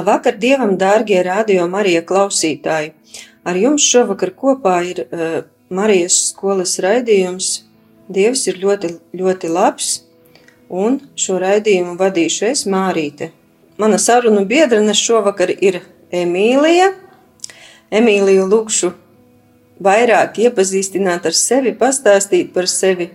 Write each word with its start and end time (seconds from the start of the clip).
Labvakar, 0.00 0.38
Dievam, 0.40 0.78
dārgie 0.80 1.18
radio 1.26 1.66
Marija 1.68 2.00
klausītāji! 2.08 2.94
Ar 3.44 3.56
jums 3.60 3.84
šovakar 3.84 4.30
kopā 4.32 4.78
ir 4.88 5.00
uh, 5.02 5.42
Marijas 5.68 6.14
skolas 6.30 6.78
raidījums. 6.80 7.48
Dievs 8.08 8.46
ir 8.48 8.56
ļoti, 8.62 8.94
ļoti 9.20 9.50
labs, 9.52 9.90
un 10.72 10.96
šo 11.20 11.36
raidījumu 11.42 11.98
vadīšu 12.00 12.46
es 12.48 12.62
Mārīte. 12.64 13.28
Mana 13.76 13.98
sarunu 14.00 14.46
biedrene 14.48 14.94
šovakar 14.96 15.52
ir 15.52 15.82
Emīlija. 16.22 16.94
Emīliju 17.92 18.48
lūkšu 18.54 18.92
vairāk 19.84 20.40
iepazīstināt 20.46 21.28
ar 21.28 21.36
sevi, 21.36 21.74
pastāstīt 21.76 22.54
par 22.56 22.70
sevi, 22.72 23.10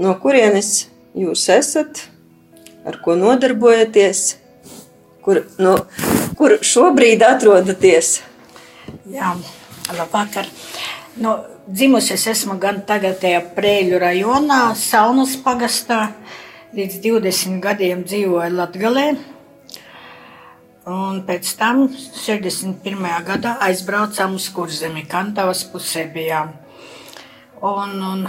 no 0.00 0.16
kurienes 0.24 0.86
jūs 1.12 1.44
esat, 1.52 2.06
ar 2.88 2.96
ko 3.04 3.20
nodarbojaties 3.20 4.26
kur, 5.26 5.42
nu, 5.58 5.74
kur 6.38 6.56
šobrīd 6.62 7.24
atrodaties? 7.26 8.20
Jā, 9.10 9.34
labvakar. 9.90 10.46
Nu, 11.18 11.34
dzimusi 11.66 12.14
es 12.14 12.26
esmu 12.30 12.58
gan 12.62 12.82
tagadējā 12.86 13.42
Prēļu 13.56 13.98
rajonā, 14.02 14.60
Saunas 14.78 15.34
pagastā. 15.42 16.12
Līdz 16.76 17.00
20 17.02 17.62
gadiem 17.64 18.04
dzīvoju 18.06 18.52
Latgalē. 18.54 19.06
Un 20.86 21.22
pēc 21.26 21.48
tam 21.58 21.86
61. 21.90 23.06
gadā 23.26 23.56
aizbraucām 23.66 24.36
uz 24.38 24.46
Kurzemi, 24.54 25.02
Kantavas 25.10 25.64
pusē 25.72 26.04
bijām. 26.12 26.52
Un, 27.66 27.96
un 27.96 28.26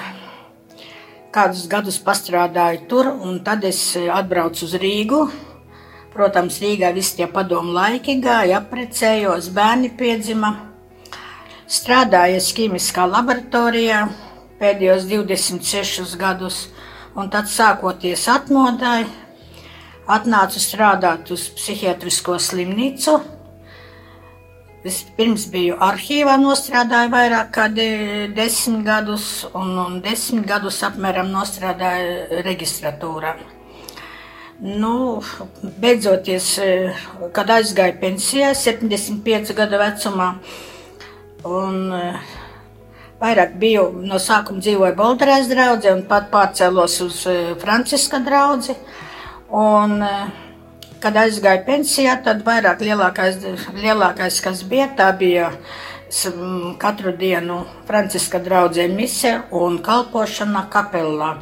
kādus 1.36 1.68
gadus 1.70 2.00
pastrādāju 2.02 2.88
tur, 2.90 3.12
un 3.12 3.44
tad 3.46 3.68
es 3.68 3.82
atbraucu 3.94 4.66
uz 4.66 4.74
Rīgu, 4.82 5.28
Protams, 6.18 6.56
Rīgā 6.58 6.90
visi 6.96 7.20
tie 7.20 7.28
padomu 7.30 7.76
laiki 7.76 8.16
gāja, 8.24 8.58
apprecējos, 8.58 9.52
bērni 9.54 9.92
piedzima. 10.00 10.50
Strādāju 11.70 12.40
ķīmiskā 12.58 13.04
laboratorijā 13.06 14.00
pēdējos 14.58 15.06
26 15.12 16.16
gadus, 16.18 16.58
un 17.14 17.30
tad 17.30 17.46
sākoties 17.52 18.24
atmodai, 18.34 19.04
atnācu 20.10 20.64
strādāt 20.64 21.30
uz 21.36 21.44
psihiatrisko 21.60 22.40
slimnīcu. 22.42 23.20
Vispirms 24.88 25.46
biju 25.54 25.78
arhīvā, 25.86 26.40
nostrādāju 26.42 27.14
vairāk 27.14 27.54
kā 27.60 27.68
de, 27.70 27.92
desmit 28.34 28.82
gadus, 28.90 29.46
un, 29.54 29.76
un 29.86 30.02
desmit 30.02 30.50
gadus 30.50 30.82
apmēram 30.90 31.30
nostrādāju 31.30 32.42
registratūrā. 32.50 33.36
Nu, 34.60 35.22
beidzoties, 35.78 36.58
eh, 36.58 36.96
kad 37.32 37.50
aizgāju 37.54 38.00
pensijā, 38.02 38.56
75 38.58 39.54
gadu 39.54 39.78
vecumā, 39.78 40.32
un 41.46 41.94
eh, 41.94 42.18
vairāk 43.22 43.54
biju 43.62 43.84
no 44.02 44.18
sākuma 44.18 44.58
dzīvoju 44.58 44.96
Bolderēs 44.98 45.52
draudzē, 45.52 45.94
un 45.94 46.02
pat 46.10 46.32
pārcēlos 46.34 46.98
uz 47.06 47.20
eh, 47.30 47.54
Franciska 47.62 48.18
draudzi. 48.26 48.74
Un, 49.54 50.02
kad 51.00 51.16
aizgāju 51.22 51.62
pensijā, 51.64 52.18
tad 52.26 52.42
vairāk 52.44 52.82
lielākais, 52.84 53.38
lielākais 53.78 54.42
kas 54.44 54.66
bija, 54.68 54.90
tā 54.98 55.12
bija 55.16 55.52
katru 56.82 57.14
dienu 57.16 57.62
Franciska 57.88 58.42
draudzē 58.44 58.90
mise 58.90 59.38
un 59.52 59.78
kalpošana 59.86 60.66
kapelā. 60.74 61.36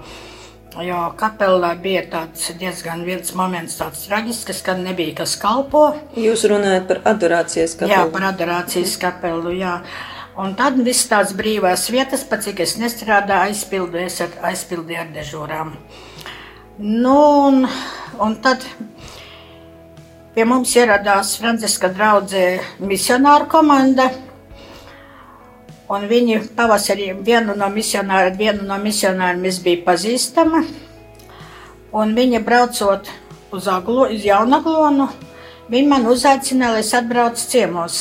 Jo 0.83 0.97
kapelā 1.15 1.69
bija 1.79 2.01
tāds 2.11 2.49
diezgan 2.59 3.05
viens 3.07 3.29
moments, 3.37 3.77
tāds 3.79 4.01
traģisks, 4.09 4.59
kad 4.65 4.81
nebija 4.83 5.13
kas 5.21 5.37
kalpo. 5.39 5.85
Jūs 6.19 6.43
runājat 6.51 6.89
par 6.89 6.99
adorācijas 7.13 7.77
kapelu? 7.79 7.93
Jā, 7.93 8.01
par 8.11 8.25
adorācijas 8.33 8.97
kapelu, 8.99 9.53
jā. 9.55 9.77
Un 10.35 10.51
tad 10.59 10.75
viss 10.83 11.07
tāds 11.07 11.31
brīvās 11.31 11.85
vietas, 11.93 12.25
pat 12.27 12.43
cik 12.43 12.59
es 12.65 12.75
nestrādāju, 12.81 13.53
aizpildīju 13.53 14.11
ar, 14.25 14.35
aizpildīju 14.51 14.99
ar 14.99 15.13
dežūrām. 15.15 15.71
Nu, 16.83 17.15
un, 17.47 17.63
un 18.19 18.35
tad 18.43 18.65
pie 20.35 20.43
mums 20.43 20.75
ieradās 20.75 21.37
Franciska 21.39 21.87
draudzē 21.95 22.49
misionāru 22.83 23.47
komanda. 23.47 24.09
Un 25.85 26.07
viņi 26.09 26.39
pavasarī 26.57 27.11
vienu 27.21 27.53
no 27.53 27.67
misionāriem, 27.69 28.37
vienu 28.39 28.65
no 28.65 28.79
misionāriem 28.81 29.45
es 29.45 29.59
biju 29.61 29.83
pazīstama. 29.85 30.63
Un 31.95 32.15
viņa 32.17 32.41
braucot 32.43 33.11
uz, 33.53 33.67
aglo, 33.69 34.07
uz 34.09 34.25
Jaunaglonu, 34.25 35.05
viņa 35.69 35.91
man 35.91 36.07
uzaicināja, 36.09 36.73
lai 36.73 36.81
es 36.81 36.93
atbraucu 36.97 37.45
ciemos. 37.51 37.99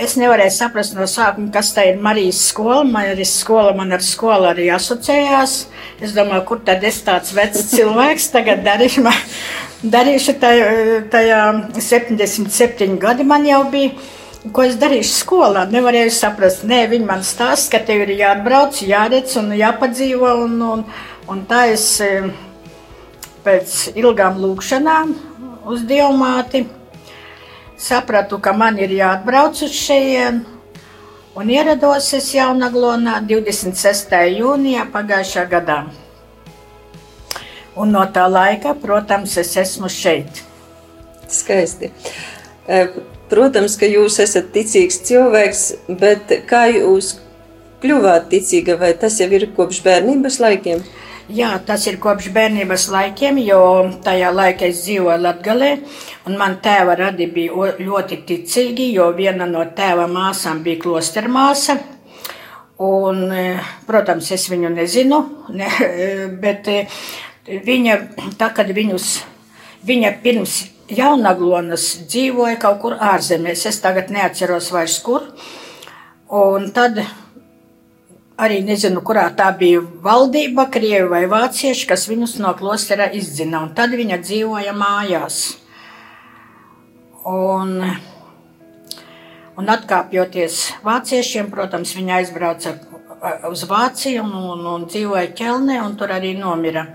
Es 0.00 0.14
nevarēju 0.16 0.54
saprast 0.56 0.94
no 0.96 1.04
sākuma, 1.04 1.50
kas 1.52 1.74
tā 1.76 1.84
ir 1.90 1.98
Marijas 2.00 2.38
skola. 2.48 2.86
Marijas 2.88 3.34
skola 3.42 3.74
man 3.76 3.92
ar 3.92 4.00
skolu 4.00 4.48
arī 4.48 4.70
asociējās. 4.72 5.56
Es 6.00 6.14
domāju, 6.16 6.46
kur 6.48 6.62
tad 6.64 6.86
es 6.88 7.02
tāds 7.04 7.34
vecs 7.36 7.66
cilvēks 7.74 8.30
tagad 8.32 8.64
darīšu. 8.64 9.04
darīšu 9.96 10.38
tajā, 10.40 10.70
tajā 11.12 11.42
77 11.76 12.96
gadi 13.02 13.28
man 13.28 13.44
jau 13.44 13.60
bija. 13.68 13.92
Ko 14.40 14.62
es 14.64 14.78
darīšu 14.80 15.10
skolā? 15.18 15.66
Nevarēju 15.68 16.12
saprast. 16.16 16.62
Nē, 16.64 16.86
viņi 16.88 17.04
man 17.04 17.20
stāsta, 17.20 17.74
ka 17.74 17.80
tev 17.90 18.06
ir 18.06 18.14
jāatbrauc, 18.22 18.78
jāredz 18.88 19.34
un 19.36 19.50
jāpadzīvo. 19.52 20.30
Un, 20.46 20.54
un, 20.64 20.84
un 21.28 21.42
tā 21.50 21.66
es 21.74 21.84
e, 22.00 22.08
pēc 23.44 23.74
ilgām 24.00 24.40
lūkšanām 24.40 25.12
uz 25.68 25.84
dievmāti 25.84 26.64
sapratu, 27.76 28.40
ka 28.40 28.56
man 28.56 28.80
ir 28.80 28.96
jāatbrauc 28.96 29.60
uz 29.68 29.76
šejienes. 29.76 30.56
Un 31.36 31.52
ierados 31.52 32.08
es 32.16 32.32
Jaunaglonā 32.34 33.20
26. 33.28 34.16
jūnijā 34.40 34.88
pagājušā 34.90 35.44
gadā. 35.52 35.78
Un 37.78 37.92
no 37.94 38.02
tā 38.10 38.24
laika, 38.26 38.72
protams, 38.74 39.36
es 39.38 39.54
esmu 39.60 39.92
šeit. 39.92 40.42
Skaisti. 41.30 41.92
E, 43.30 43.34
Protams, 43.34 43.76
ka 43.78 43.86
jūs 43.86 44.18
esat 44.22 44.50
ticīgs 44.54 45.00
cilvēks, 45.06 45.60
bet 46.00 46.32
kā 46.50 46.66
jūs 46.74 47.14
kļuvāt 47.82 48.26
ticīga, 48.32 48.74
vai 48.80 48.92
tas 48.98 49.20
jau 49.20 49.28
ir 49.30 49.46
kopš 49.54 49.82
bērnības 49.84 50.40
laikiem? 50.42 50.82
Jā, 51.30 51.52
tas 51.62 51.86
ir 51.86 52.00
kopš 52.02 52.32
bērnības 52.34 52.88
laikiem, 52.90 53.38
jo 53.46 53.60
tajā 54.02 54.32
laikā 54.34 54.66
es 54.66 54.82
dzīvoju 54.82 55.22
Latvijā, 55.22 55.76
un 56.26 56.38
man 56.40 56.56
tēva 56.64 56.96
radi 56.98 57.28
bija 57.30 57.70
ļoti 57.78 58.18
ticīgi, 58.26 58.90
jo 58.96 59.12
viena 59.14 59.46
no 59.46 59.62
tēva 59.76 60.08
māsām 60.10 60.64
bija 60.66 60.82
klostermāsa. 60.82 61.78
Un, 62.80 63.26
e, 63.30 63.46
protams, 63.86 64.32
es 64.32 64.48
viņu 64.50 64.72
nezinu, 64.74 65.22
ne, 65.54 65.70
bet 66.42 66.66
e, 66.72 66.82
viņa, 67.46 67.96
tā, 68.40 68.50
kad 68.56 68.72
viņus, 68.74 69.08
viņa 69.86 70.14
pirms 70.24 70.62
Jaunaglonas 70.90 71.86
dzīvoja 72.10 72.58
kaut 72.60 72.80
kur 72.82 72.96
ārzemēs. 72.98 73.66
Es 73.70 73.80
tagad 73.82 74.10
neatceros 74.10 74.70
vairs 74.74 74.98
kur. 75.04 75.26
Un 76.30 76.70
tad 76.74 76.98
arī 78.40 78.60
nezinu, 78.64 79.02
kurā 79.06 79.28
tā 79.36 79.50
bija 79.56 79.82
valdība, 80.04 80.68
krievi 80.72 81.08
vai 81.10 81.24
vācieši, 81.30 81.86
kas 81.90 82.08
viņus 82.10 82.38
no 82.42 82.52
klostera 82.58 83.10
izdzina. 83.14 83.64
Un 83.66 83.74
tad 83.76 83.94
viņa 83.96 84.20
dzīvoja 84.24 84.74
mājās. 84.76 85.40
Un, 87.30 87.76
un 89.60 89.74
atkāpjoties 89.74 90.62
vāciešiem, 90.86 91.50
protams, 91.52 91.92
viņa 91.98 92.16
aizbrauca 92.22 92.78
uz 93.50 93.66
Vāciju 93.68 94.24
un, 94.24 94.32
un, 94.54 94.62
un 94.74 94.86
dzīvoja 94.88 95.34
Ķelnē, 95.36 95.82
un 95.84 95.98
tur 96.00 96.14
arī 96.14 96.32
nomira. 96.38 96.86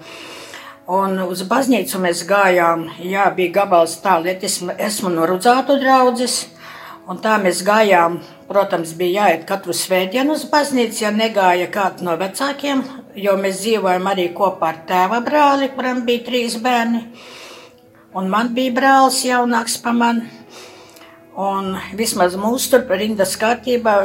Un 0.85 1.17
uz 1.25 1.39
baznīcu 1.49 1.97
mēs 1.97 2.19
gājām, 2.29 2.83
jā, 3.01 3.23
bija 3.33 3.55
gabals 3.55 3.95
tālu, 4.03 4.29
es 4.29 4.59
esmu 4.61 5.09
no 5.09 5.23
Rudzātu 5.25 5.79
draudzes, 5.81 6.43
un 7.09 7.17
tā 7.23 7.39
mēs 7.41 7.63
gājām, 7.65 8.19
protams, 8.45 8.91
bija 8.93 9.23
jāiet 9.23 9.47
katru 9.49 9.73
svētdienu 9.73 10.35
uz 10.37 10.43
baznīcu, 10.51 10.99
ja 11.01 11.09
negāja 11.09 11.71
kāds 11.73 12.05
no 12.05 12.13
vecākiem, 12.21 12.83
jo 13.17 13.33
mēs 13.41 13.63
dzīvojam 13.63 14.05
arī 14.11 14.27
kopā 14.37 14.69
ar 14.69 14.79
tēva 14.85 15.23
brāli, 15.25 15.71
kuram 15.73 16.03
bija 16.05 16.27
trīs 16.27 16.59
bērni, 16.61 17.01
un 18.13 18.29
man 18.29 18.53
bija 18.53 18.77
brālis 18.77 19.23
jaunāks 19.25 19.81
pa 19.81 19.89
mani. 19.89 20.29
Un 21.35 21.73
vismaz 21.99 22.37
mūsu 22.39 22.69
tur 22.71 22.85
rindas 22.95 23.33
kārtībā 23.35 23.95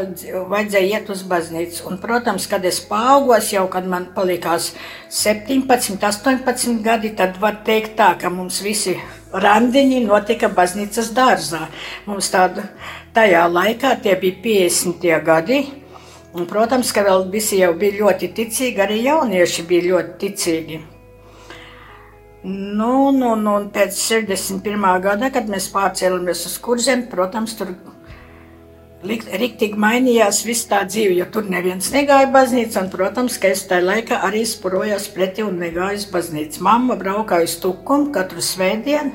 vajadzēja 0.50 0.99
iet 0.99 1.12
uz 1.15 1.21
baznīcu. 1.31 1.85
Un, 1.87 2.00
protams, 2.03 2.49
kad 2.50 2.67
es 2.67 2.81
paaugos, 2.82 3.53
jau 3.55 3.69
kad 3.71 3.87
man 3.87 4.09
palikās 4.17 4.73
17, 5.15 6.03
18 6.03 6.82
gadi, 6.82 7.12
tad 7.15 7.38
var 7.38 7.61
teikt 7.62 7.94
tā, 8.03 8.17
ka 8.19 8.35
mums 8.35 8.59
visi 8.67 8.97
randiņi 9.31 10.03
notika 10.09 10.50
baznīcas 10.50 11.15
dārzā. 11.15 11.69
Mums 12.11 12.35
tāda 12.35 12.67
tajā 13.15 13.47
laikā 13.47 13.94
tie 14.03 14.19
bija 14.19 14.43
50. 14.50 15.11
gadi. 15.31 15.65
Un, 16.35 16.50
protams, 16.50 16.91
ka 16.91 17.06
vēl 17.06 17.29
visi 17.31 17.62
jau 17.62 17.77
bija 17.79 18.00
ļoti 18.03 18.35
ticīgi, 18.35 18.82
arī 18.82 19.05
jaunieši 19.06 19.71
bija 19.71 19.93
ļoti 19.93 20.19
ticīgi. 20.25 20.87
Nu, 22.43 23.11
nu, 23.13 23.35
nu, 23.37 23.55
pēc 23.69 23.99
61. 24.01 24.85
gada, 25.05 25.29
kad 25.29 25.49
mēs 25.53 25.67
pārcēlāmies 25.75 26.47
uz 26.49 26.55
kurzem, 26.65 27.03
protams, 27.11 27.53
tur 27.59 27.75
rīktīgi 29.05 29.77
mainījās 29.81 30.39
viss 30.49 30.69
tā 30.69 30.79
dzīve, 30.89 31.19
jo 31.19 31.27
tur 31.33 31.51
neviens 31.53 31.91
negāja 31.93 32.31
baznīcā, 32.33 32.87
un, 32.87 32.89
protams, 32.93 33.37
ka 33.41 33.51
es 33.53 33.67
tajā 33.69 33.85
laikā 33.85 34.23
arī 34.25 34.41
spurojos 34.49 35.11
pretī 35.13 35.45
un 35.45 35.61
negāju 35.61 36.01
uz 36.01 36.07
baznīcu. 36.09 36.63
Mamma 36.65 36.97
braukāja 37.01 37.45
uz 37.45 37.59
tukumu 37.61 38.09
katru 38.15 38.41
svētdienu, 38.45 39.13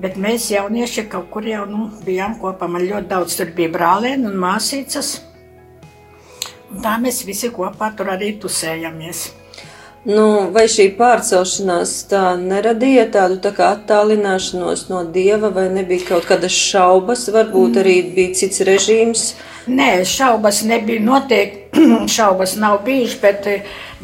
bet 0.00 0.18
mēs 0.20 0.50
jaunieši 0.52 1.06
kaut 1.08 1.30
kur 1.32 1.48
jau 1.48 1.64
nu, 1.70 1.86
bijām 2.04 2.36
kopā. 2.42 2.68
Man 2.68 2.84
ļoti 2.84 3.08
daudz 3.14 3.38
tur 3.40 3.54
bija 3.56 3.72
brālēni 3.78 4.28
un 4.28 4.36
māsīcas, 4.44 5.14
un 6.68 6.84
tā 6.84 6.98
mēs 7.00 7.22
visi 7.24 7.48
kopā 7.48 7.94
tur 7.96 8.12
arī 8.12 8.34
tusējamies. 8.44 9.24
Nu, 10.04 10.50
vai 10.52 10.66
šī 10.68 10.90
pārcelšanās 10.98 11.92
tā 12.10 12.34
neradīja 12.36 13.06
tādu 13.14 13.38
tā 13.46 13.54
kā 13.56 13.70
attālināšanos 13.72 14.82
no 14.90 14.98
dieva, 15.14 15.48
vai 15.48 15.70
nebija 15.72 16.10
kaut 16.10 16.26
kādas 16.28 16.52
šaubas, 16.52 17.22
varbūt 17.32 17.78
arī 17.80 17.94
bija 18.12 18.34
cits 18.36 18.60
režīms? 18.68 19.22
Nē, 19.64 20.02
šaubas 20.04 20.60
nebija 20.68 21.00
noteikti, 21.00 21.86
šaubas 22.16 22.52
nav 22.60 22.82
bijušas, 22.84 23.16
bet, 23.22 23.48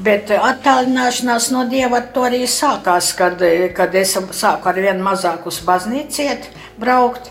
bet 0.00 0.32
attālināšanās 0.38 1.50
no 1.52 1.67
dieva 1.69 2.00
to 2.14 2.25
arī 2.31 2.47
sākās, 2.49 3.12
kad, 3.19 3.44
kad 3.76 4.00
es 4.00 4.17
sāku 4.17 4.73
ar 4.73 4.81
vien 4.81 5.05
mazāk 5.05 5.44
uz 5.52 5.61
baznīciet 5.69 6.49
braukt. 6.81 7.29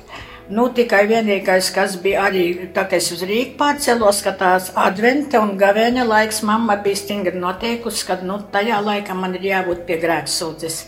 Nu, 0.50 0.64
tikai 0.74 1.04
vienīgais, 1.06 1.68
kas 1.70 1.94
bija 2.02 2.24
arī 2.26 2.72
tā, 2.74 2.88
ka 2.90 2.98
es 2.98 3.12
uz 3.14 3.20
Rīgas 3.22 3.54
pārcēlos, 3.60 4.24
ka 4.26 4.32
tās 4.34 4.72
adventa 4.74 5.44
un 5.46 5.52
gavēņa 5.62 6.08
laiks 6.10 6.42
mamma 6.42 6.80
bija 6.82 6.98
stingri 6.98 7.38
noteikusi, 7.38 8.08
ka 8.08 8.18
nu, 8.26 8.40
tajā 8.50 8.80
laikā 8.82 9.14
man 9.14 9.38
ir 9.38 9.46
jābūt 9.46 9.86
pie 9.86 10.00
grēksūdzes. 10.02 10.80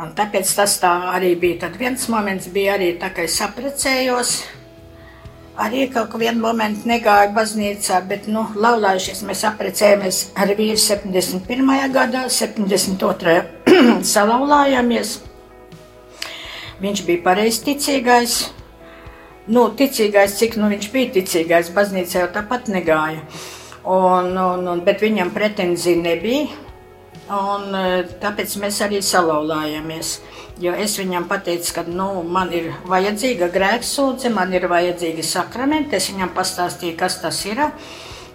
Un 0.00 0.14
tāpēc 0.16 0.54
tas 0.56 0.78
tā 0.80 0.94
arī 1.12 1.34
bija. 1.36 1.66
Tad 1.66 1.76
viens 1.76 2.08
moments 2.08 2.48
bija 2.48 2.78
arī 2.78 2.94
tā, 2.96 3.12
ka 3.12 3.28
es 3.28 3.36
apprecējos. 3.44 4.34
Arī 5.60 5.90
kaut 5.92 6.08
kā 6.08 6.24
vienu 6.24 6.40
momentu 6.40 6.88
negāju 6.88 7.34
baznīcā, 7.36 8.00
bet, 8.08 8.24
nu, 8.32 8.46
laulājušies 8.56 9.20
mēs 9.28 9.44
apprecējāmies 9.50 10.22
ar 10.40 10.54
vīru 10.56 10.80
71. 10.80 11.90
gadā, 11.92 12.24
72. 12.32 13.42
salauzāmies. 14.14 15.18
Viņš 16.80 17.04
bija 17.04 17.20
pareizticīgais. 17.26 18.40
Nu, 19.50 19.66
ticīgais, 19.76 20.38
cik 20.38 20.56
nu, 20.60 20.70
viņš 20.72 20.86
bija 20.92 21.12
ticīgais, 21.18 21.72
baznīcā 21.76 22.22
jau 22.22 22.30
tāpat 22.32 22.70
negāja. 22.72 23.20
Un, 23.84 24.32
un, 24.36 24.66
un, 24.68 24.82
bet 24.84 25.04
viņam 25.04 25.32
pretenzija 25.34 26.00
nebija. 26.00 26.48
Un, 27.30 27.68
e, 27.76 28.02
tāpēc 28.22 28.56
mēs 28.62 28.80
arī 28.84 29.00
salauzāmies. 29.04 30.16
Jo 30.60 30.72
es 30.76 30.96
viņam 31.00 31.28
pateicu, 31.30 31.72
ka 31.76 31.84
nu, 31.88 32.08
man 32.26 32.50
ir 32.56 32.72
vajadzīga 32.90 33.48
grēksūdze, 33.52 34.32
man 34.34 34.52
ir 34.56 34.68
vajadzīgi 34.70 35.24
sakramenti. 35.24 35.96
Es 36.00 36.10
viņam 36.12 36.32
pastāstīju, 36.36 36.96
kas 37.00 37.20
tas 37.22 37.44
ir. 37.48 37.62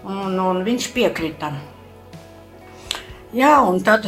Un, 0.05 0.37
un 0.37 0.63
viņš 0.65 0.89
piekrita. 0.93 1.51
Jā, 3.35 3.57
un 3.65 3.81
tad, 3.83 4.05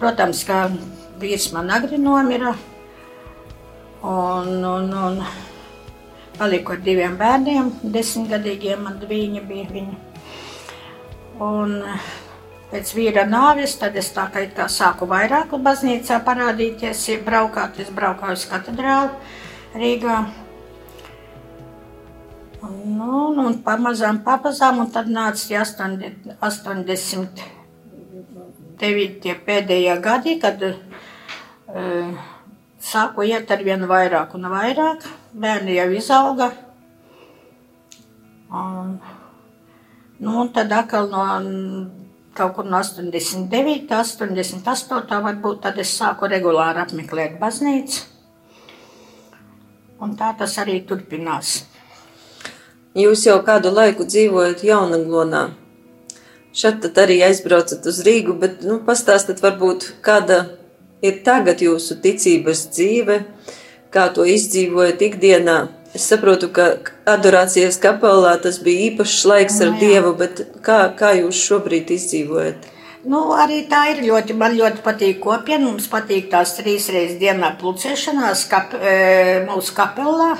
protams, 0.00 0.42
ka 0.44 0.66
vīrs 1.22 1.52
man 1.54 1.70
agri 1.72 1.98
nomira. 1.98 2.56
Un, 4.04 4.64
un, 4.64 4.92
un 4.92 5.22
paliku 6.36 6.72
ar 6.74 6.80
diviem 6.84 7.14
bērniem, 7.16 7.70
desmitgadīgiem, 7.94 8.82
man 8.84 8.98
viņi 9.08 9.40
bija 9.48 9.64
viņi. 9.70 9.94
Un 11.44 11.70
pēc 12.68 12.90
vīra 12.98 13.24
nāves, 13.30 13.78
tad 13.80 13.96
es 13.96 14.10
tā 14.12 14.26
kā, 14.34 14.42
kā 14.52 14.66
sāku 14.68 15.08
vairāk 15.08 15.54
baznīcā 15.56 16.18
parādīties, 16.26 17.06
braukāt, 17.24 17.80
es 17.80 17.88
braukāju 17.94 18.36
uz 18.36 18.44
katedrālu 18.50 19.10
Rīgā. 19.74 20.18
Un, 22.64 22.74
nu, 22.98 23.44
un 23.46 23.54
pamazām, 23.64 24.20
pamazām, 24.26 24.78
un 24.84 24.88
tad 24.92 25.08
nāca 25.08 25.48
tie 25.48 25.58
80, 25.62 26.36
89. 26.44 27.40
pēdējie 29.48 29.94
gadi, 30.04 30.32
kad 30.44 30.56
uh, 30.68 32.33
sāku 32.84 33.24
iet 33.28 33.50
ar 33.50 33.64
vien 33.64 33.84
vairāk 33.88 34.34
un 34.36 34.48
vairāk. 34.52 35.04
Bērni 35.32 35.78
jau 35.78 35.90
izauga. 35.96 36.50
Un, 38.54 38.96
nu, 40.20 40.34
un 40.44 40.50
tad 40.54 40.72
atkal 40.72 41.08
no 41.10 41.24
kaut 42.34 42.54
kur 42.56 42.66
no 42.66 42.80
89, 42.82 43.86
88, 43.90 45.20
varbūt 45.26 45.62
tad 45.62 45.78
es 45.78 45.92
sāku 45.98 46.28
regulāri 46.30 46.82
apmeklēt 46.82 47.38
baznīcu. 47.40 48.02
Un 50.02 50.16
tā 50.18 50.32
tas 50.38 50.56
arī 50.58 50.80
turpinās. 50.88 51.62
Jūs 52.98 53.24
jau 53.26 53.38
kādu 53.46 53.70
laiku 53.74 54.06
dzīvojat 54.06 54.64
Jaunaglonā. 54.66 55.44
Šeit 56.54 56.82
tad 56.82 56.98
arī 57.02 57.20
aizbraucat 57.26 57.86
uz 57.90 58.02
Rīgu, 58.06 58.36
bet 58.38 58.60
nu, 58.62 58.78
pastāstat 58.86 59.40
varbūt 59.42 59.88
kāda 60.04 60.44
ir 61.04 61.22
tagad 61.26 61.62
jūsu 61.62 62.00
ticības 62.02 62.66
dzīve, 62.72 63.20
kā 63.94 64.08
to 64.16 64.26
izdzīvojat 64.28 65.04
ikdienā? 65.08 65.58
Es 65.94 66.08
saprotu, 66.10 66.48
ka 66.50 66.72
adorācijas 67.06 67.76
kapelā 67.82 68.34
tas 68.42 68.58
bija 68.64 68.88
īpašs 68.88 69.20
laiks 69.30 69.60
ar 69.62 69.70
no, 69.70 69.76
nu. 69.76 69.82
Dievu, 69.84 70.14
bet 70.18 70.40
kā, 70.66 70.78
kā 70.98 71.12
jūs 71.20 71.38
šobrīd 71.38 71.92
izdzīvojat? 71.94 72.70
Nu, 73.04 73.20
arī 73.36 73.60
tā 73.68 73.82
ir 73.92 74.00
ļoti, 74.06 74.34
man 74.40 74.56
ļoti 74.56 74.80
patīk 74.84 75.20
kopiena. 75.22 75.68
Mums 75.68 75.86
patīk 75.92 76.30
tās 76.32 76.56
trīs 76.56 76.88
reizes 76.90 77.20
dienā 77.20 77.52
pulcēšanās 77.60 78.46
kap, 78.50 78.72
e, 78.74 79.44
mūsu 79.44 79.76
kapelā. 79.76 80.32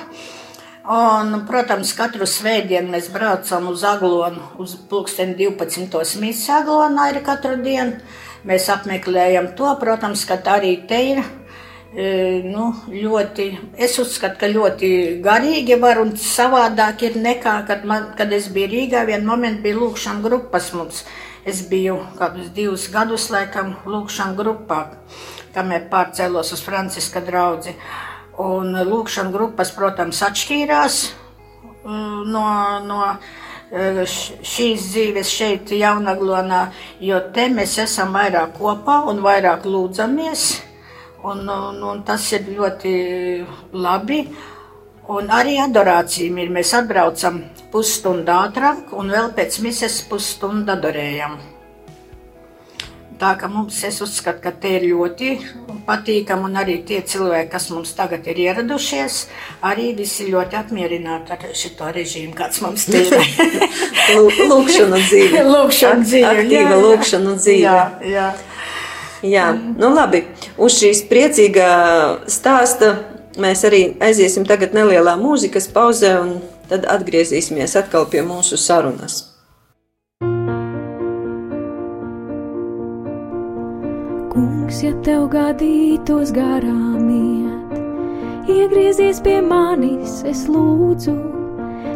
Un, 0.84 1.36
protams, 1.48 1.94
katru 1.96 2.26
svētdienu 2.28 2.90
mēs 2.92 3.06
braucam 3.12 3.70
uz 3.70 3.84
Aglonu, 3.88 4.42
uz 4.60 4.74
pulksteni 4.90 5.36
12. 5.38 6.18
mītnes 6.20 6.48
Aglonā 6.58 7.12
ir 7.12 7.22
katru 7.24 7.56
dienu. 7.60 8.00
Mēs 8.44 8.66
apmeklējam 8.68 9.54
to, 9.56 9.70
protams, 9.80 10.26
ka 10.28 10.36
arī 10.52 10.74
te 10.88 11.00
ir. 11.14 11.20
E, 11.94 12.06
nu, 12.42 12.72
ļoti, 12.90 13.46
es 13.80 13.94
uzskatu, 14.02 14.36
ka 14.40 14.50
ļoti 14.50 14.88
garīgi 15.24 15.78
var 15.80 16.00
un 16.02 16.10
savādāk 16.18 17.06
ir 17.06 17.16
nekā, 17.22 17.54
kad, 17.68 17.86
man, 17.88 18.10
kad 18.18 18.32
es 18.34 18.50
biju 18.52 18.72
Rīgā. 18.72 19.04
Vienā 19.08 19.24
momentā 19.28 19.62
bija 19.64 19.78
lūkšana 19.78 20.24
grupas 20.24 20.72
mums. 20.74 21.04
Es 21.46 21.62
biju 21.70 22.00
kādus 22.18 22.50
divus 22.56 22.88
gadus, 22.92 23.30
laikam, 23.32 23.76
lūkšana 23.88 24.36
grupā, 24.36 24.80
kamēr 25.54 25.86
pārcēlos 25.92 26.52
uz 26.56 26.64
Franciska 26.64 27.22
draugu. 27.24 27.72
Un 28.42 28.74
lūkšana 28.74 29.32
grupas, 29.32 29.70
protams, 29.72 30.20
atšķīrās 30.26 31.00
mm, 31.86 32.20
no. 32.34 32.44
no 32.90 33.00
šīs 33.72 34.90
dzīves 34.92 35.30
šeit, 35.30 35.72
Jaunaglonā, 35.72 36.68
jo 37.00 37.20
te 37.34 37.48
mēs 37.48 37.78
esam 37.82 38.14
vairāk 38.14 38.58
kopā 38.58 39.04
un 39.10 39.22
vairāk 39.24 39.64
lūdzamies. 39.66 40.44
Un, 41.24 41.48
un, 41.48 41.80
un 41.80 42.02
tas 42.04 42.26
ir 42.36 42.44
ļoti 42.52 42.92
labi. 43.72 44.26
Un 45.08 45.28
arī 45.32 45.58
adorācija 45.60 46.32
ir. 46.42 46.52
Mēs 46.52 46.74
atbraucam 46.76 47.42
pusstundu 47.72 48.32
ātrāk, 48.32 48.92
un 48.92 49.10
vēl 49.12 49.32
pēc 49.36 49.60
misijas 49.64 50.02
pusstundu 50.08 50.72
adorējam. 50.72 51.53
Tā 53.14 53.30
kā 53.38 53.46
mums, 53.46 53.76
es 53.86 54.00
uzskatu, 54.02 54.40
ka 54.42 54.50
te 54.50 54.72
ir 54.74 54.88
ļoti 54.90 55.28
patīkami, 55.86 56.48
un 56.48 56.56
arī 56.58 56.80
tie 56.86 56.98
cilvēki, 57.06 57.50
kas 57.52 57.68
mums 57.70 57.92
tagad 57.94 58.26
ir 58.30 58.40
ieradušies, 58.42 59.18
arī 59.62 59.92
visi 59.94 60.26
ļoti 60.32 60.58
apmierināti 60.58 61.36
ar 61.36 61.44
šo 61.54 61.90
režīmu, 61.94 62.34
kāds 62.34 62.58
mums 62.64 62.88
te 62.90 63.04
ir. 63.06 63.14
Lūkšana 64.50 64.98
dzīve. 64.98 65.44
Lūkšana 65.54 66.02
dzīve. 66.02 66.32
Aktīva 66.32 66.80
lūkšana 66.82 67.36
dzīve. 67.38 67.60
Jā, 67.62 67.78
jā. 68.10 68.26
Jā, 69.24 69.44
nu 69.54 69.92
labi. 69.94 70.24
Uz 70.60 70.74
šīs 70.82 71.04
priecīgā 71.08 71.68
stāsta 72.28 72.96
mēs 73.40 73.62
arī 73.64 73.84
aiziesim 74.04 74.44
tagad 74.48 74.74
nelielā 74.76 75.14
mūzikas 75.20 75.70
pauzē 75.72 76.16
un 76.20 76.34
tad 76.68 76.84
atgriezīsimies 76.90 77.78
atkal 77.80 78.08
pie 78.10 78.24
mūsu 78.26 78.58
sarunas. 78.60 79.33
Kungs, 84.34 84.80
ja 84.82 84.90
tev 85.06 85.28
gadītos 85.30 86.32
garām 86.34 87.06
iet, 87.06 87.76
iegriezies 88.50 89.20
pie 89.22 89.36
manis, 89.46 90.24
es 90.26 90.40
lūdzu, 90.50 91.14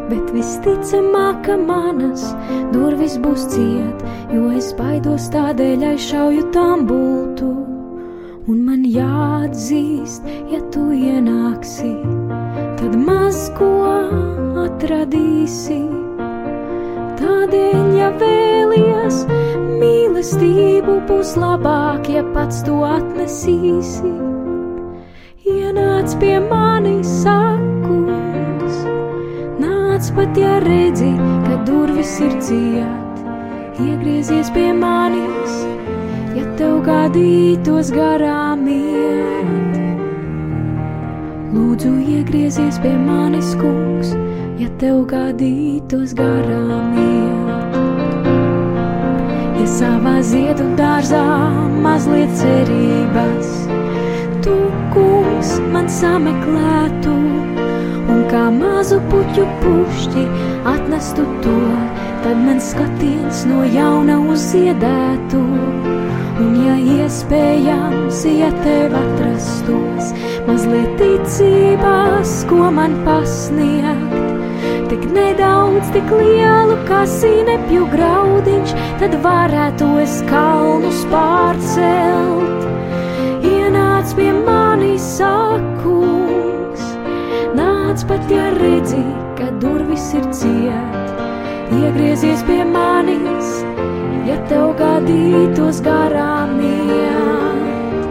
bet 0.06 0.30
visticamāk, 0.36 1.42
ka 1.48 1.58
manas 1.58 2.28
durvis 2.70 3.18
būs 3.24 3.48
ciet, 3.56 4.06
jo 4.30 4.52
es 4.54 4.70
baidos 4.78 5.26
tādēļ 5.34 5.82
aizšauju 5.90 6.46
tam 6.54 6.86
bultu. 6.86 7.50
Un 8.48 8.62
man 8.64 8.86
jāatzīst, 8.86 10.30
ja 10.54 10.62
tu 10.72 10.88
ienāksi, 10.94 11.90
tad 12.78 12.94
maz 13.02 13.48
ko 13.58 13.74
atradīsi. 14.68 16.07
Tādēļ, 17.28 17.88
ja 17.92 18.06
vēlies 18.16 19.16
mīlestību, 19.28 20.94
būs 21.10 21.34
labāk, 21.36 22.06
ja 22.08 22.22
pats 22.32 22.62
to 22.64 22.78
atnesīsi. 22.88 24.12
Ienāc 25.48 26.14
pie 26.22 26.38
manis, 26.40 27.10
sakus, 27.20 28.78
nāc 29.60 30.08
pat, 30.16 30.40
ja 30.40 30.54
redzi, 30.64 31.10
ka 31.44 31.58
durvis 31.68 32.14
ir 32.24 32.32
ciet, 32.46 33.20
iegriezies 33.76 34.48
pie 34.56 34.70
manis, 34.76 35.58
ja 36.32 36.46
tev 36.56 36.80
gadītos 36.88 37.92
garām 37.92 38.64
iet. 38.72 39.76
Lūdzu, 41.52 41.92
iegriezies 42.16 42.80
pie 42.80 42.96
manis, 43.04 43.52
kungs, 43.60 44.16
ja 44.58 44.68
tev 44.80 45.04
gadītos 45.10 46.14
garām 46.18 46.96
iet. 46.98 47.76
Ja 49.58 49.66
savā 49.70 50.16
ziedu 50.26 50.66
dārzā 50.78 51.22
mazliet 51.84 52.32
cerības, 52.40 53.52
tu, 54.42 54.56
kungs, 54.94 55.54
man 55.74 55.86
sameklētu, 55.92 57.14
un 58.10 58.24
kā 58.32 58.48
mazu 58.54 58.98
puķu 59.12 59.46
pušķi 59.62 60.26
atnestu 60.74 61.26
to, 61.44 61.58
tad 62.24 62.42
man 62.42 62.62
skatiens 62.62 63.44
no 63.50 63.62
jauna 63.62 64.18
uzziedētu. 64.32 65.42
Un, 66.38 66.52
ja 66.62 66.76
iespējams, 66.78 68.22
ja 68.30 68.52
tev 68.62 68.94
atrastos 68.94 70.14
mazliet 70.46 70.94
ticības, 71.00 72.38
ko 72.50 72.70
man 72.74 72.94
pasniegt, 73.06 74.17
tik 74.88 75.04
nedaudz, 75.12 75.90
tik 75.94 76.08
lielu 76.12 76.76
kā 76.88 77.02
sinepju 77.08 77.86
graudiņš, 77.92 78.74
tad 79.02 79.16
varētu 79.24 79.88
es 80.02 80.18
kalnus 80.30 81.04
pārcelt. 81.12 82.66
Ienāc 83.48 84.14
pie 84.18 84.30
manis, 84.36 85.04
sakungs, 85.18 86.84
nāc 87.58 88.04
pat, 88.08 88.28
ja 88.32 88.50
redzi, 88.58 89.04
ka 89.38 89.50
durvis 89.62 90.10
ir 90.18 90.28
ciet, 90.32 91.16
iegriezies 91.78 92.44
pie 92.48 92.62
manis 92.64 93.58
ja 94.28 94.36
tev 94.48 94.74
gadītos 94.76 95.80
garām 95.84 96.58
iet. 96.60 98.08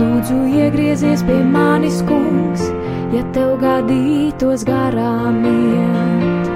Lūdzu, 0.00 0.38
iegriezies 0.58 1.22
pie 1.28 1.38
manis, 1.46 2.00
kungs, 2.08 2.64
ja 3.12 3.22
tev 3.36 3.56
gadītos 3.60 4.64
garām 4.64 5.42
iet. 5.44 6.48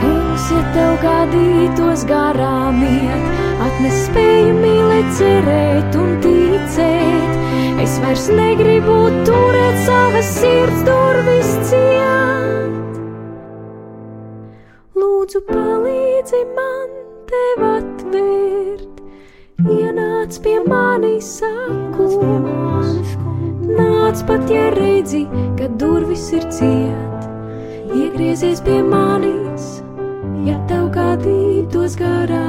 Kungs, 0.00 0.46
ja 0.50 0.62
tev 0.74 0.94
gadītos 1.02 2.04
garām 2.10 2.80
iet, 2.86 3.28
atnes 3.68 4.00
spēju 4.08 4.54
mīlēt, 4.58 5.12
cerēt 5.18 5.98
un 6.00 6.16
ticēt. 6.24 7.40
Es 7.84 7.98
vairs 8.02 8.26
negribu 8.32 8.96
turēt 9.28 9.82
savas 9.86 10.30
sirds 10.38 10.82
durvis 10.88 11.52
ciet. 11.70 12.98
Lūdzu, 14.98 15.44
palīdzi 15.50 16.40
man 16.56 16.96
tev 17.30 17.66
atvērt, 17.68 19.04
ienāc 19.68 20.40
pie 20.42 20.58
manis, 20.66 21.36
saku, 21.42 22.10
nāc 23.78 24.22
pat, 24.28 24.48
ja 24.50 24.70
redzi, 24.76 25.24
ka 25.58 25.68
durvis 25.80 26.30
ir 26.36 26.46
ciet, 26.54 27.28
iegriezies 27.94 28.62
pie 28.66 28.80
manis, 28.86 29.68
ja 30.46 30.58
tev 30.70 30.90
gadītos 30.94 31.98
garām 32.00 32.43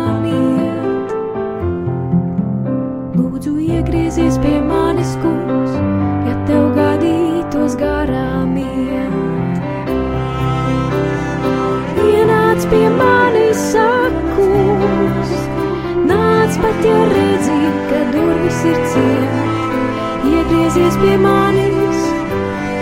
Iegriezies 20.45 20.93
pie 21.01 21.15
manis, 21.17 22.01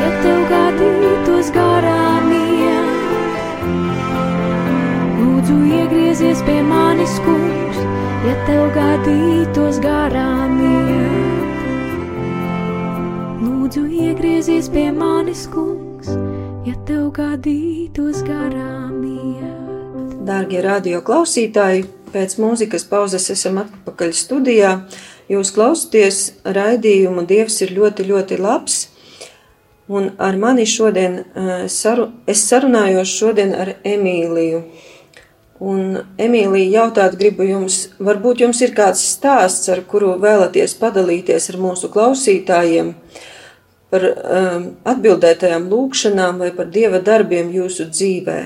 ja 0.01 0.09
tev 0.19 0.41
gadītos 0.49 1.47
garām 1.55 2.25
iet. 2.35 3.61
Lūdzu, 5.21 5.55
iegriezies 5.77 6.41
pie 6.43 6.57
manis, 6.67 7.13
kungs, 7.23 7.79
ja 8.27 8.35
tev 8.49 8.67
gadītos 8.75 9.79
garām 9.79 10.59
iet. 10.59 11.63
Lūdzu, 13.45 13.85
iegriezies 14.09 14.67
pie 14.73 14.89
manis, 14.91 15.47
kungs, 15.53 16.11
ja 16.67 16.75
tev 16.83 17.13
gadītos 17.15 18.25
garām 18.27 18.99
iet. 19.07 20.19
Dārgie 20.27 20.67
radio 20.67 20.99
klausītāji, 20.99 21.87
pēc 22.11 22.37
mūzikas 22.43 22.83
pauzes 22.91 23.31
esam 23.31 23.63
atpakaļ 23.63 24.11
studijā. 24.19 24.75
Jūs 25.33 25.53
klausāties 25.55 26.23
raidījumu 26.45 27.25
Dievs 27.25 27.61
ir 27.65 27.73
ļoti, 27.73 28.05
ļoti 28.09 28.39
labs. 28.41 28.81
Un 29.91 30.11
ar 30.21 30.37
mani 30.39 30.65
šodien 30.69 31.19
eh, 31.19 31.53
saru, 31.67 32.09
es 32.29 32.43
sarunājos 32.47 33.11
šodien 33.11 33.53
ar 33.57 33.73
Emīliju. 33.83 34.63
Un 35.63 35.99
Emīlija 36.19 36.83
jautāt 36.83 37.15
gribu 37.19 37.45
jums, 37.47 37.87
varbūt 37.99 38.43
jums 38.43 38.59
ir 38.65 38.73
kāds 38.75 39.03
stāsts, 39.13 39.69
ar 39.71 39.83
kuru 39.87 40.15
vēlaties 40.19 40.75
padalīties 40.79 41.49
ar 41.53 41.59
mūsu 41.61 41.91
klausītājiem 41.93 42.91
par 43.93 44.07
um, 44.09 44.65
atbildētajām 44.89 45.69
lūkšanām 45.69 46.41
vai 46.41 46.49
par 46.57 46.71
Dieva 46.73 46.99
darbiem 47.05 47.51
jūsu 47.53 47.87
dzīvē. 47.91 48.39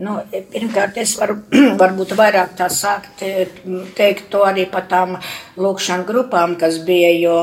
Nu, 0.00 0.14
pirmkārt, 0.32 0.96
es 0.96 1.18
varu 1.20 1.36
varbūt 1.80 2.14
vairāk 2.16 2.54
tā 2.56 2.70
sākt 2.72 3.20
eh, 3.26 3.50
teikt 3.96 4.30
to 4.32 4.40
arī 4.48 4.64
par 4.72 4.86
tām 4.88 5.18
lūkšanu 5.60 6.06
grupām, 6.08 6.56
kas 6.56 6.78
bija, 6.86 7.10
jo 7.20 7.36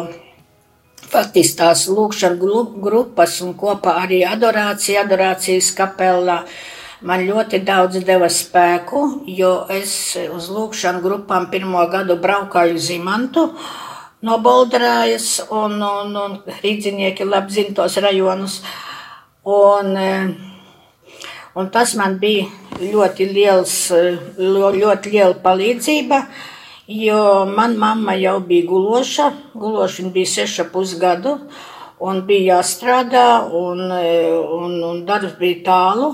faktiski 1.10 1.60
tās 1.62 1.86
lūkšanu 1.94 2.64
grupas 2.82 3.38
un 3.46 3.54
kopā 3.54 4.00
arī 4.02 4.24
adorācija, 4.26 5.06
adorācijas 5.06 5.70
kapelā 5.78 6.40
man 7.06 7.28
ļoti 7.28 7.62
daudz 7.70 8.02
deva 8.04 8.32
spēku, 8.34 9.06
jo 9.30 9.54
es 9.70 10.18
uz 10.18 10.50
lūkšanu 10.50 11.06
grupām 11.06 11.52
pirmo 11.54 11.86
gadu 11.94 12.18
braukāju 12.18 12.82
Zimantu 12.82 13.46
no 14.26 14.42
Bolderājas 14.42 15.36
un, 15.54 15.78
un, 15.86 16.18
un 16.18 16.38
rīdzinieki 16.66 17.30
labi 17.30 17.62
zina 17.62 17.78
tos 17.78 18.02
rajonus. 18.02 18.64
Un, 19.46 19.96
eh, 19.96 20.49
Un 21.58 21.72
tas 21.74 21.96
man 21.98 22.20
bija 22.22 22.46
ļoti 22.78 23.26
liels, 23.34 23.74
ļoti 24.38 25.14
liela 25.16 25.34
palīdzība, 25.42 26.20
jo 26.94 27.22
man 27.50 27.74
mamma 27.82 28.14
jau 28.20 28.36
bija 28.46 28.68
guloša, 28.70 29.32
guloša 29.58 30.04
viņa 30.04 30.14
bija 30.14 30.30
seša 30.36 30.68
pusgadu, 30.70 31.34
un 32.06 32.22
bija 32.28 32.60
jāstrādā, 32.60 33.26
un, 33.50 33.82
un, 33.90 34.78
un 34.92 35.02
darbs 35.10 35.40
bija 35.42 35.64
tālu. 35.72 36.14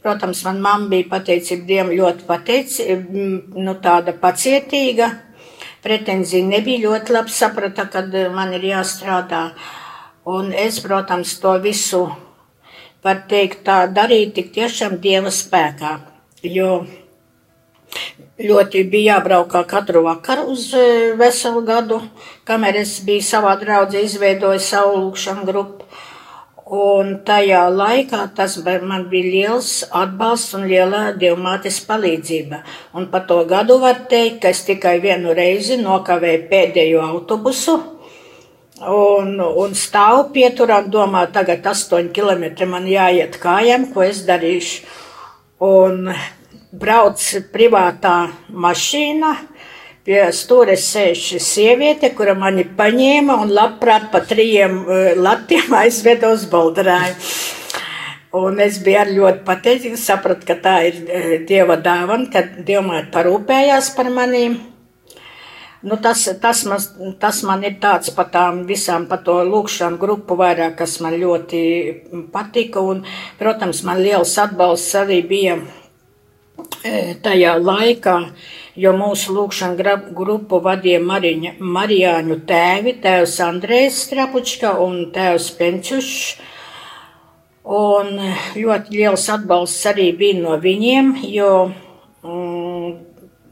Protams, 0.00 0.44
man 0.46 0.62
mamma 0.62 0.88
bija 0.94 1.10
pateicība 1.10 1.66
Dievam 1.66 1.92
ļoti 1.92 2.24
pateicīga, 2.30 3.26
nu 3.66 3.76
tāda 3.82 4.14
pacietīga. 4.16 5.10
Pretenzija 5.82 6.46
nebija 6.46 6.86
ļoti 6.86 7.18
labi 7.18 7.34
saprata, 7.34 7.90
kad 7.92 8.14
man 8.32 8.54
ir 8.56 8.70
jāstrādā. 8.70 9.48
Un 10.30 10.54
es, 10.54 10.78
protams, 10.84 11.34
to 11.42 11.58
visu 11.60 12.06
var 13.04 13.24
teikt, 13.28 13.64
tā 13.66 13.84
darīt 13.92 14.34
tik 14.36 14.52
tiešām 14.54 14.98
dieva 15.02 15.32
spēkā. 15.32 15.98
Jo 16.44 16.84
ļoti 18.40 18.84
bija 18.88 19.16
jābraukā 19.16 19.64
katru 19.68 20.04
vakaru 20.06 20.48
uz 20.54 20.70
eh, 20.76 21.12
veselu 21.18 21.64
gadu, 21.66 22.00
kamēr 22.48 22.80
es 22.82 23.00
biju 23.04 23.24
savā 23.24 23.56
draudzē 23.60 24.04
izveidojis 24.06 24.70
savu 24.74 24.96
lūkšanu 25.04 25.44
grupu. 25.48 25.84
Un 26.70 27.16
tajā 27.26 27.64
laikā 27.74 28.28
tas 28.36 28.52
man 28.62 29.08
bija 29.10 29.30
liels 29.32 29.70
atbalsts 29.90 30.54
un 30.54 30.68
liela 30.70 31.00
dievmātes 31.18 31.80
palīdzība. 31.88 32.60
Un 32.94 33.08
pa 33.10 33.24
to 33.26 33.42
gadu 33.44 33.80
var 33.82 34.06
teikt, 34.08 34.38
ka 34.42 34.52
es 34.54 34.62
tikai 34.68 35.00
vienu 35.02 35.34
reizi 35.34 35.80
nokavēju 35.82 36.46
pēdējo 36.52 37.02
autobusu 37.02 37.80
un, 38.88 39.36
un 39.40 39.76
stāvu 39.76 40.30
pieturā 40.34 40.80
un 40.84 40.90
domāju, 40.92 41.32
tagad 41.34 41.66
8 41.66 42.10
km 42.16 42.68
man 42.70 42.88
jāiet 42.88 43.36
kājām, 43.42 43.90
ko 43.92 44.04
es 44.06 44.24
darīšu. 44.28 44.84
Un 45.60 46.08
brauc 46.72 47.20
privātā 47.52 48.30
mašīna. 48.48 49.34
Pie 50.00 50.22
stūres 50.32 50.86
sēž 50.94 51.36
sieviete, 51.44 52.08
kura 52.16 52.32
mani 52.34 52.64
paņēma 52.64 53.36
un 53.42 53.52
labprāt 53.52 54.08
pa 54.10 54.22
trījiem 54.24 54.78
eh, 54.80 55.10
latiem 55.16 55.74
aizveda 55.82 56.32
uz 56.32 56.46
Bolderāju. 56.50 57.18
Un 58.40 58.62
es 58.62 58.78
biju 58.80 59.04
ļoti 59.10 59.42
pateicīga, 59.44 59.98
sapratu, 59.98 60.46
ka 60.48 60.56
tā 60.62 60.76
ir 60.88 61.00
eh, 61.04 61.30
Dieva 61.46 61.76
dāvana, 61.76 62.30
ka 62.32 62.46
Dievmāte 62.64 63.10
parūpējās 63.12 63.92
par 63.96 64.08
manīm. 64.14 64.56
Nu, 65.82 65.96
tas, 65.96 66.28
tas, 66.40 66.64
man, 66.68 66.80
tas 67.18 67.38
man 67.48 67.62
ir 67.64 67.78
tāds 67.80 68.12
par 68.12 68.26
tām 68.28 68.66
visām, 68.68 69.06
par 69.08 69.22
to 69.24 69.38
lūkšanu 69.48 69.96
grupu 70.02 70.36
vairāk, 70.36 70.74
kas 70.76 70.98
man 71.00 71.16
ļoti 71.16 71.60
patika. 72.34 72.82
Un, 72.84 73.00
protams, 73.40 73.80
man 73.88 74.02
liels 74.04 74.34
atbalsts 74.42 74.98
arī 75.00 75.22
bija 75.30 75.54
e, 76.84 77.14
tajā 77.24 77.54
laikā, 77.64 78.16
jo 78.76 78.92
mūsu 78.98 79.32
lūkšana 79.38 79.96
grupu 80.12 80.60
vadīja 80.66 81.00
Mariņa, 81.00 81.54
Marijāņu 81.64 82.38
tēvi, 82.52 82.98
tēvs 83.00 83.40
Andrejs 83.48 84.04
Strapučka 84.04 84.76
un 84.84 85.06
tēvs 85.16 85.48
Penčušs. 85.56 86.20
Un 87.70 88.18
ļoti 88.52 89.00
liels 89.00 89.30
atbalsts 89.32 89.88
arī 89.88 90.10
bija 90.16 90.42
no 90.44 90.60
viņiem, 90.60 91.14
jo 91.32 91.52
mm, 91.70 92.69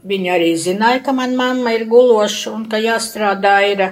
viņi 0.09 0.31
arī 0.33 0.49
zināja, 0.57 1.03
ka 1.05 1.13
manā 1.15 1.37
mamma 1.37 1.75
ir 1.75 1.85
guloša 1.89 2.53
un 2.55 2.65
ka 2.69 2.81
jāstrādā 2.81 3.55
ir. 3.69 3.85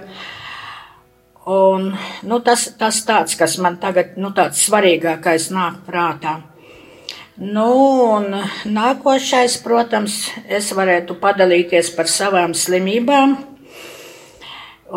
Un, 1.48 1.94
nu, 2.28 2.40
tas, 2.44 2.68
tas 2.80 3.00
tāds, 3.08 3.38
kas 3.40 3.56
man 3.64 3.78
tagad 3.80 4.18
nu, 4.20 4.34
tāds 4.36 4.66
svarīgākais 4.68 5.48
nāk 5.56 5.84
prātā. 5.88 6.42
Nu, 7.38 7.70
un 8.18 8.34
nākošais, 8.66 9.60
protams, 9.64 10.18
es 10.50 10.74
varētu 10.74 11.20
padalīties 11.22 11.94
par 11.96 12.10
savām 12.12 12.58
slimībām. 12.58 13.38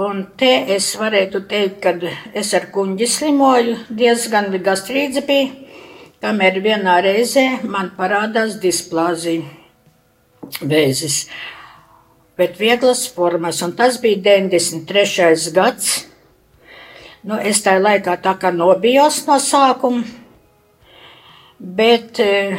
Un 0.01 0.25
te 0.41 0.51
es 0.75 0.89
varētu 0.99 1.45
teikt, 1.51 1.81
ka 1.85 1.95
es 2.35 2.55
ar 2.57 2.71
kuģi 2.73 3.11
slimoju 3.11 3.77
diezgan 3.91 4.51
gastrīdzi 4.57 5.27
bija, 5.27 5.49
kamēr 6.23 6.61
vienā 6.65 7.01
reizē 7.05 7.47
man 7.67 7.93
parādās 7.99 8.57
displāzija 8.63 9.60
vēzis, 10.61 11.25
bet 12.39 12.59
vieglas 12.61 13.07
formas, 13.13 13.61
un 13.63 13.75
tas 13.77 14.01
bija 14.01 14.21
93. 14.25 15.53
gads. 15.55 15.91
Nu, 17.23 17.37
es 17.37 17.61
tajā 17.61 17.83
laikā 17.83 18.17
tā 18.25 18.33
kā 18.41 18.49
nobijos 18.55 19.27
no 19.27 19.37
sākuma, 19.37 20.07
bet 21.61 22.21
eh, 22.25 22.57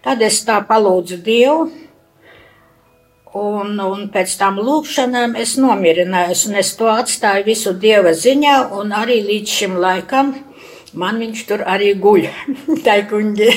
tad 0.00 0.22
es 0.24 0.40
tā 0.48 0.62
palūdzu 0.64 1.18
Dievu, 1.26 1.66
un, 3.36 3.74
un 3.76 4.06
pēc 4.12 4.38
tam 4.40 4.56
lūkšanām 4.64 5.36
es 5.40 5.58
nomierinājos, 5.60 6.46
un 6.48 6.56
es 6.62 6.72
to 6.78 6.88
atstāju 6.92 7.44
visu 7.50 7.74
Dieva 7.76 8.16
ziņā, 8.16 8.56
un 8.80 8.96
arī 8.96 9.20
līdz 9.28 9.58
šim 9.60 9.76
laikam 9.80 10.32
man 10.92 11.20
viņš 11.20 11.44
tur 11.48 11.64
arī 11.68 11.92
guļ, 12.00 12.28
tai 12.86 13.02
kuņģi. 13.10 13.50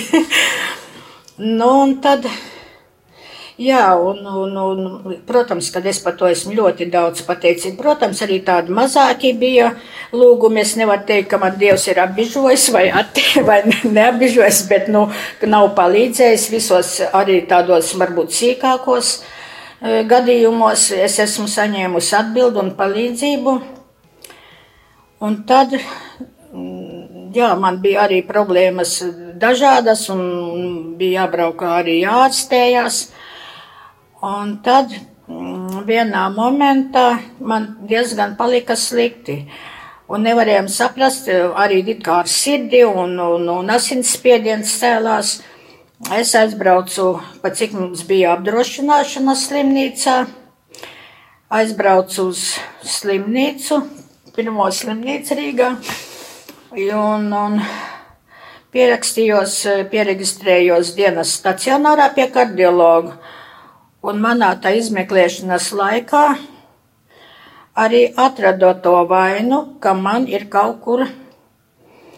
nu, 1.44 1.72
un 1.86 1.98
tad. 2.04 2.28
Jā, 3.56 3.94
un, 3.96 4.18
un, 4.28 4.58
un, 4.60 5.14
protams, 5.24 5.70
kad 5.72 5.86
es 5.88 6.02
par 6.04 6.18
to 6.20 6.28
esmu 6.28 6.58
ļoti 6.58 6.90
daudz 6.92 7.22
pateicīga. 7.24 7.78
Protams, 7.80 8.20
arī 8.26 8.42
tādi 8.44 8.74
mazāki 8.76 9.32
bija 9.40 9.70
lūgumi. 10.12 10.60
Es 10.60 10.74
nevaru 10.76 11.06
teikt, 11.08 11.30
ka 11.32 11.40
man 11.40 11.56
Dievs 11.62 11.88
ir 11.88 12.02
apbižojis 12.04 12.66
vai, 12.76 12.90
atti, 12.92 13.24
vai 13.48 13.62
neapbižojis, 13.70 14.60
bet 14.68 14.92
nu, 14.92 15.06
nav 15.48 15.70
palīdzējis 15.80 16.50
visos 16.52 16.92
arī 17.16 17.40
tādos 17.48 17.94
varbūt 17.96 18.36
sīkākos 18.36 19.16
e, 19.16 20.04
gadījumos. 20.12 20.90
Es 21.08 21.16
esmu 21.24 21.48
saņēmusi 21.48 22.16
atbildi 22.20 22.60
un 22.60 22.76
palīdzību. 22.76 23.58
Un 25.24 25.44
tad 25.48 25.78
mm, 25.80 27.32
jā, 27.32 27.54
man 27.56 27.80
bija 27.80 28.04
arī 28.10 28.20
problēmas 28.28 28.98
dažādas, 29.40 30.10
un 30.12 30.26
bija 31.00 31.24
jābrauk 31.24 31.64
arī 31.78 32.02
jāārstējās. 32.02 33.06
Un 34.26 34.56
tad 34.66 34.90
mm, 35.30 35.84
vienā 35.86 36.24
momentā 36.34 37.20
man 37.38 37.76
diezgan 37.86 38.34
palika 38.40 38.74
slikti. 38.74 39.44
Un 40.10 40.26
nevarējām 40.26 40.70
saprast, 40.70 41.30
arī 41.30 41.84
it 41.94 42.02
kā 42.06 42.20
ar 42.24 42.30
sirdi 42.30 42.84
un, 42.86 43.18
un, 43.22 43.46
un 43.50 43.70
asinsspiediens 43.74 44.74
cēlās. 44.82 45.36
Es 46.14 46.34
aizbraucu, 46.38 47.06
pa 47.42 47.50
cik 47.54 47.74
mums 47.78 48.04
bija 48.06 48.34
apdrošināšana 48.36 49.38
slimnīcā. 49.38 50.18
Aizbraucu 51.56 52.28
uz 52.32 52.44
slimnīcu, 52.98 53.80
pirmo 54.36 54.66
slimnīcu 54.74 55.38
Rīgā. 55.38 55.72
Un, 56.76 57.30
un 57.30 57.62
pierakstījos, 58.76 59.62
pieregistrējos 59.94 60.96
dienas 60.98 61.38
stacionārā 61.40 62.10
pie 62.18 62.28
kardiologa. 62.34 63.20
Un 64.06 64.20
manā 64.22 64.52
tā 64.62 64.76
izmeklēšanas 64.78 65.72
laikā 65.74 66.26
arī 67.76 68.02
atradot 68.22 68.84
to 68.84 68.94
vainu, 69.10 69.80
ka 69.82 69.96
man 69.98 70.28
ir 70.30 70.46
kaut 70.52 70.84
kur 70.84 71.06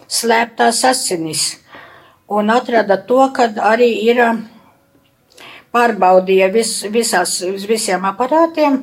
slēptās 0.08 0.82
asinis. 0.84 1.46
Un 2.28 2.52
atrada 2.52 2.98
to, 3.08 3.22
ka 3.32 3.48
arī 3.70 3.88
ir 4.04 4.20
pārbaudīja 5.72 6.50
vis, 6.52 6.74
visās, 6.92 7.38
visiem 7.68 8.04
aparātiem, 8.08 8.78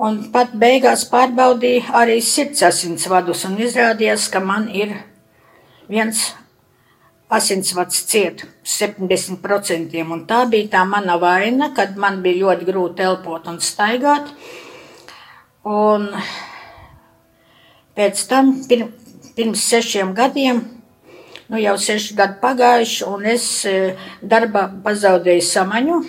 un 0.00 0.18
pat 0.32 0.56
beigās 0.56 1.04
pārbaudīja 1.12 1.92
arī 2.00 2.18
sirds 2.24 2.64
asinsvadus, 2.64 3.44
un 3.48 3.60
izrādījās, 3.60 4.30
ka 4.32 4.40
man 4.40 4.70
ir 4.72 4.96
viens 5.88 6.30
asinsvads 7.28 8.04
ciet 8.08 8.44
70%, 8.64 9.98
un 10.08 10.24
tā 10.28 10.44
bija 10.48 10.70
tā 10.78 10.84
mana 10.88 11.18
vaina, 11.20 11.72
kad 11.76 11.96
man 12.00 12.22
bija 12.24 12.46
ļoti 12.46 12.68
grūti 12.68 13.04
elpot 13.04 13.48
un 13.50 13.60
staigāt. 13.60 14.30
Un 15.68 16.08
pēc 17.98 18.24
tam, 18.30 18.54
pir, 18.68 18.86
pirms 19.36 19.64
sešiem 19.68 20.14
gadiem, 20.16 20.62
nu 21.52 21.60
jau 21.60 21.76
seši 21.80 22.16
gadi 22.16 22.40
pagājuši, 22.40 23.04
un 23.08 23.28
es 23.28 23.44
eh, 23.68 24.08
darbā 24.22 24.68
pazaudēju 24.84 25.44
samaņu. 25.44 26.00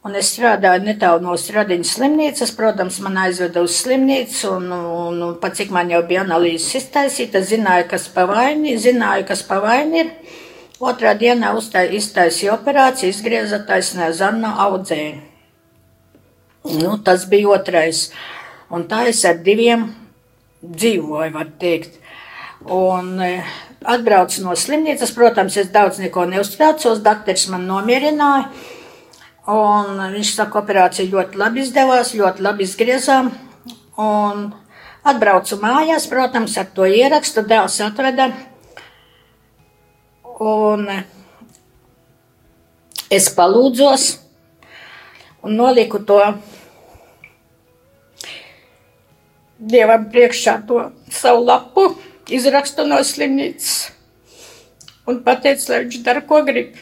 Un 0.00 0.14
es 0.16 0.30
strādāju 0.32 0.80
netālu 0.86 1.20
no 1.26 1.34
Stradiņas 1.36 1.90
slimnīcas. 1.98 2.54
Protams, 2.56 3.02
man 3.04 3.18
aizveda 3.20 3.60
uz 3.60 3.74
slimnīcu, 3.82 4.54
un, 4.56 4.70
un, 4.72 5.18
un 5.26 5.34
pat 5.42 5.58
cik 5.58 5.74
man 5.76 5.92
jau 5.92 6.00
bija 6.08 6.22
analīzes 6.24 6.78
iztaisīta, 6.80 7.42
zināju, 7.44 7.90
kas 7.90 8.08
pa 8.14 8.24
vaini, 8.30 8.78
zināju, 8.80 9.26
kas 9.28 9.44
pa 9.44 9.60
vaini 9.60 10.04
ir. 10.04 10.14
Otrā 10.80 11.12
dienā 11.20 11.52
iztaisīja 11.92 12.54
operāciju, 12.54 13.12
izgrieza 13.12 13.60
taisnē 13.68 14.08
zarnu 14.16 14.48
audzēju. 14.64 15.18
Nu, 16.80 16.96
tas 17.04 17.28
bija 17.28 17.52
otrais. 17.58 18.06
Un 18.72 18.88
tā 18.88 19.04
es 19.12 19.20
ar 19.28 19.44
diviem 19.44 19.90
dzīvoju, 20.64 21.34
var 21.36 21.52
teikt. 21.60 22.00
Un 22.64 23.20
e, 23.20 23.30
atbraucu 23.84 24.44
no 24.44 24.56
slimnīcas, 24.56 25.12
protams, 25.16 25.60
es 25.60 25.68
daudz 25.72 26.00
neko 26.00 26.24
neuztraucos, 26.32 27.04
dakteris 27.04 27.50
man 27.52 27.68
nomierināja. 27.68 28.48
Un 29.50 29.98
viņš 30.12 30.34
saka, 30.36 30.60
operācija 30.60 31.10
ļoti 31.10 31.38
labi 31.40 31.64
izdevās, 31.64 32.12
ļoti 32.14 32.44
labi 32.44 32.66
izgriezām. 32.68 33.32
Un 34.00 34.44
atbraucu 35.02 35.58
mājās, 35.62 36.06
protams, 36.10 36.54
ar 36.60 36.68
to 36.74 36.86
ierakstu 36.86 37.42
dēls 37.48 37.80
atveda. 37.82 38.30
Un 40.40 40.86
es 43.10 43.26
palūdzos 43.36 44.06
un 45.42 45.56
noliku 45.58 45.98
to 46.06 46.20
dievam 49.58 50.06
priekšā 50.12 50.60
to 50.68 50.84
savu 51.12 51.42
lapu, 51.44 51.90
izrakstu 52.30 52.86
no 52.86 53.00
slimnīcas 53.04 53.90
un 55.10 55.20
pateicu, 55.26 55.72
lai 55.72 55.82
viņš 55.84 56.00
dara, 56.06 56.22
ko 56.24 56.40
grib. 56.46 56.78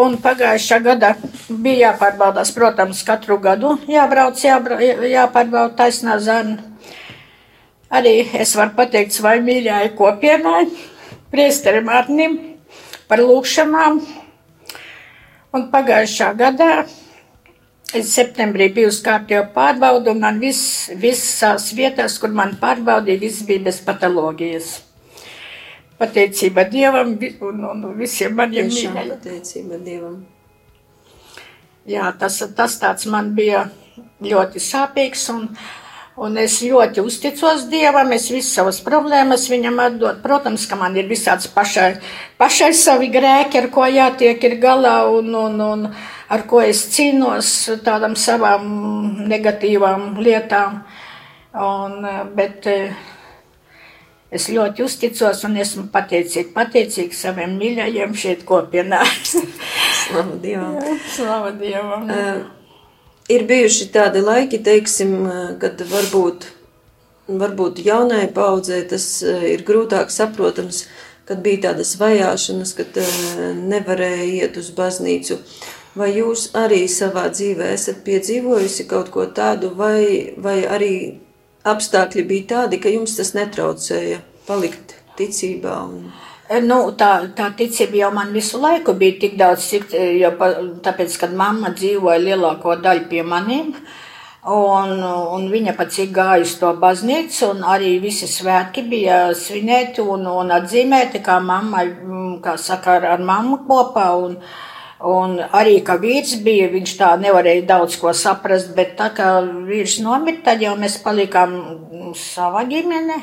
Un 0.00 0.14
pagājušā 0.22 0.78
gada 0.80 1.10
bija 1.50 1.90
jāpārbaudās, 1.90 2.54
protams, 2.56 3.02
katru 3.04 3.36
gadu 3.42 3.74
jābrauc, 3.90 4.38
jābra, 4.40 4.78
jāpārbauda 4.80 5.74
taisnā 5.76 6.16
zana. 6.24 6.56
Arī 7.90 8.14
es 8.38 8.54
varu 8.56 8.72
pateikt 8.78 9.12
savai 9.12 9.40
mīļākajai 9.44 9.92
kopienai, 9.98 10.64
priesterim 11.34 11.90
Arnim, 11.92 12.38
par 13.10 13.20
lūkšanām. 13.26 14.00
Un 15.58 15.70
pagājušā 15.72 16.32
gadā 16.38 16.72
es 17.92 18.14
septembrī 18.14 18.70
biju 18.72 18.92
uz 18.94 19.00
kārtējo 19.04 19.48
pārbaudu, 19.56 20.14
un 20.14 20.22
man 20.24 20.38
viss, 20.40 20.86
visās 20.94 21.72
vietās, 21.76 22.20
kur 22.22 22.30
man 22.30 22.54
pārbaudīja, 22.62 23.26
viss 23.26 23.44
bija 23.48 23.66
bez 23.66 23.82
patoloģijas 23.84 24.78
pateicība 26.00 26.64
Dievam 26.72 27.14
un, 27.46 27.64
un 27.72 27.88
visiem 27.98 28.36
maniem 28.36 28.70
mīļajiem. 28.72 29.14
pateicība 29.14 29.80
Dievam. 29.84 30.20
Jā, 31.88 32.10
tas, 32.18 32.38
tas 32.56 32.76
tāds 32.80 33.06
man 33.10 33.32
bija 33.36 33.66
ļoti 34.24 34.60
sāpīgs. 34.62 35.26
Un, 35.32 35.46
un 36.20 36.38
es 36.40 36.60
ļoti 36.62 37.02
uzticos 37.04 37.66
Dievam. 37.72 38.12
Es 38.16 38.28
visas 38.32 38.52
savas 38.58 38.80
problēmas 38.84 39.48
viņam 39.50 39.80
atdodu. 39.86 40.20
Protams, 40.24 40.66
ka 40.70 40.78
man 40.80 40.96
ir 41.00 41.08
visāds 41.10 41.48
pašai, 41.52 41.92
pašai 42.40 42.72
savi 42.76 43.10
grēki, 43.12 43.62
ar 43.62 43.70
ko 43.74 43.88
jātiek 43.88 44.44
ir 44.48 44.58
galā 44.62 44.96
un, 45.10 45.32
un, 45.34 45.60
un 45.66 45.86
ar 46.30 46.46
ko 46.50 46.62
es 46.64 46.84
cīnos 46.94 47.54
tādām 47.84 48.16
savām 48.16 49.26
negatīvām 49.30 50.12
lietām. 50.20 50.82
Un, 51.50 52.04
bet 52.36 52.68
eh, 52.70 52.92
es 54.30 54.48
ļoti 54.52 54.84
uzticos 54.86 55.42
un 55.48 55.58
esmu 55.60 55.88
pateicīga, 55.92 56.52
pateicīga 56.54 57.16
saviem 57.16 57.56
mīļajiem 57.60 58.14
šeit 58.14 58.46
kopienā. 58.48 59.02
Slavu 59.26 60.38
Dievam. 60.44 60.80
Slava 61.10 61.52
Dievam! 61.58 62.08
Ir 63.30 63.44
bijuši 63.46 63.90
tādi 63.94 64.22
laiki, 64.26 64.58
teiksim, 64.66 65.12
kad 65.62 65.78
varbūt, 65.86 66.48
varbūt 67.30 67.78
jaunai 67.86 68.24
paudzē 68.34 68.80
tas 68.90 69.04
eh, 69.22 69.52
ir 69.52 69.62
grūtāk 69.66 70.10
saprotams, 70.10 70.80
kad 71.28 71.38
bija 71.44 71.68
tādas 71.68 71.92
vajāšanas, 72.00 72.72
kad 72.74 72.98
eh, 72.98 73.12
nevarēja 73.54 74.26
iet 74.40 74.58
uz 74.58 74.72
baznīcu. 74.74 75.38
Vai 75.94 76.12
jūs 76.16 76.48
arī 76.58 76.84
savā 76.90 77.28
dzīvē 77.30 77.70
esat 77.76 78.02
piedzīvojusi 78.06 78.86
kaut 78.90 79.10
ko 79.14 79.28
tādu, 79.34 79.70
vai, 79.78 80.34
vai 80.38 80.60
arī 80.66 80.94
apstākļi 81.74 82.26
bija 82.28 82.48
tādi, 82.54 82.80
ka 82.82 82.92
jums 82.92 83.16
tas 83.18 83.32
netraucēja 83.36 84.20
palikt 84.48 84.96
ticībā? 85.18 85.76
Un... 85.86 86.10
Nu, 86.66 86.80
tā, 86.98 87.10
tā 87.38 87.52
ticība 87.54 88.00
jau 88.00 88.10
man 88.14 88.32
visu 88.34 88.58
laiku 88.58 88.96
bija 88.98 89.20
tik 89.22 89.36
daudz, 89.38 89.68
cik, 89.70 89.92
jo, 90.18 90.32
pa, 90.38 90.48
tāpēc, 90.82 91.14
kad 91.22 91.34
mamma 91.38 91.70
dzīvoja 91.76 92.18
lielāko 92.24 92.74
daļu 92.82 93.04
pie 93.12 93.22
maniem, 93.22 93.68
un, 94.50 94.96
un 95.04 95.46
viņa 95.52 95.76
pat 95.78 95.92
cik 95.94 96.10
gāja 96.16 96.42
uz 96.42 96.56
to 96.58 96.72
baznīcu, 96.82 97.52
un 97.52 97.62
arī 97.74 97.92
visi 98.02 98.26
svētki 98.26 98.82
bija 98.90 99.20
svinēti 99.38 100.02
un, 100.02 100.26
un 100.26 100.50
atzīmēti, 100.56 101.22
kā 101.22 101.38
mamma, 101.44 101.84
kā 102.42 102.56
saka, 102.58 102.98
ar, 102.98 103.06
ar 103.14 103.24
mammu 103.30 103.62
kopā, 103.68 104.08
un, 104.18 104.34
un 105.06 105.38
arī, 105.40 105.78
ka 105.84 105.96
vīrs 106.00 106.36
bija, 106.44 106.68
viņš 106.72 106.96
tā 106.98 107.10
nevarēja 107.20 107.66
daudz 107.68 107.96
ko 108.00 108.12
saprast, 108.16 108.74
bet 108.76 108.96
tā 108.98 109.10
kā 109.16 109.30
vīrs 109.68 109.98
nomira, 110.04 110.42
tad 110.44 110.62
jau 110.64 110.76
mēs 110.80 110.98
palikām 111.04 111.56
savā 112.16 112.66
ģimene, 112.68 113.18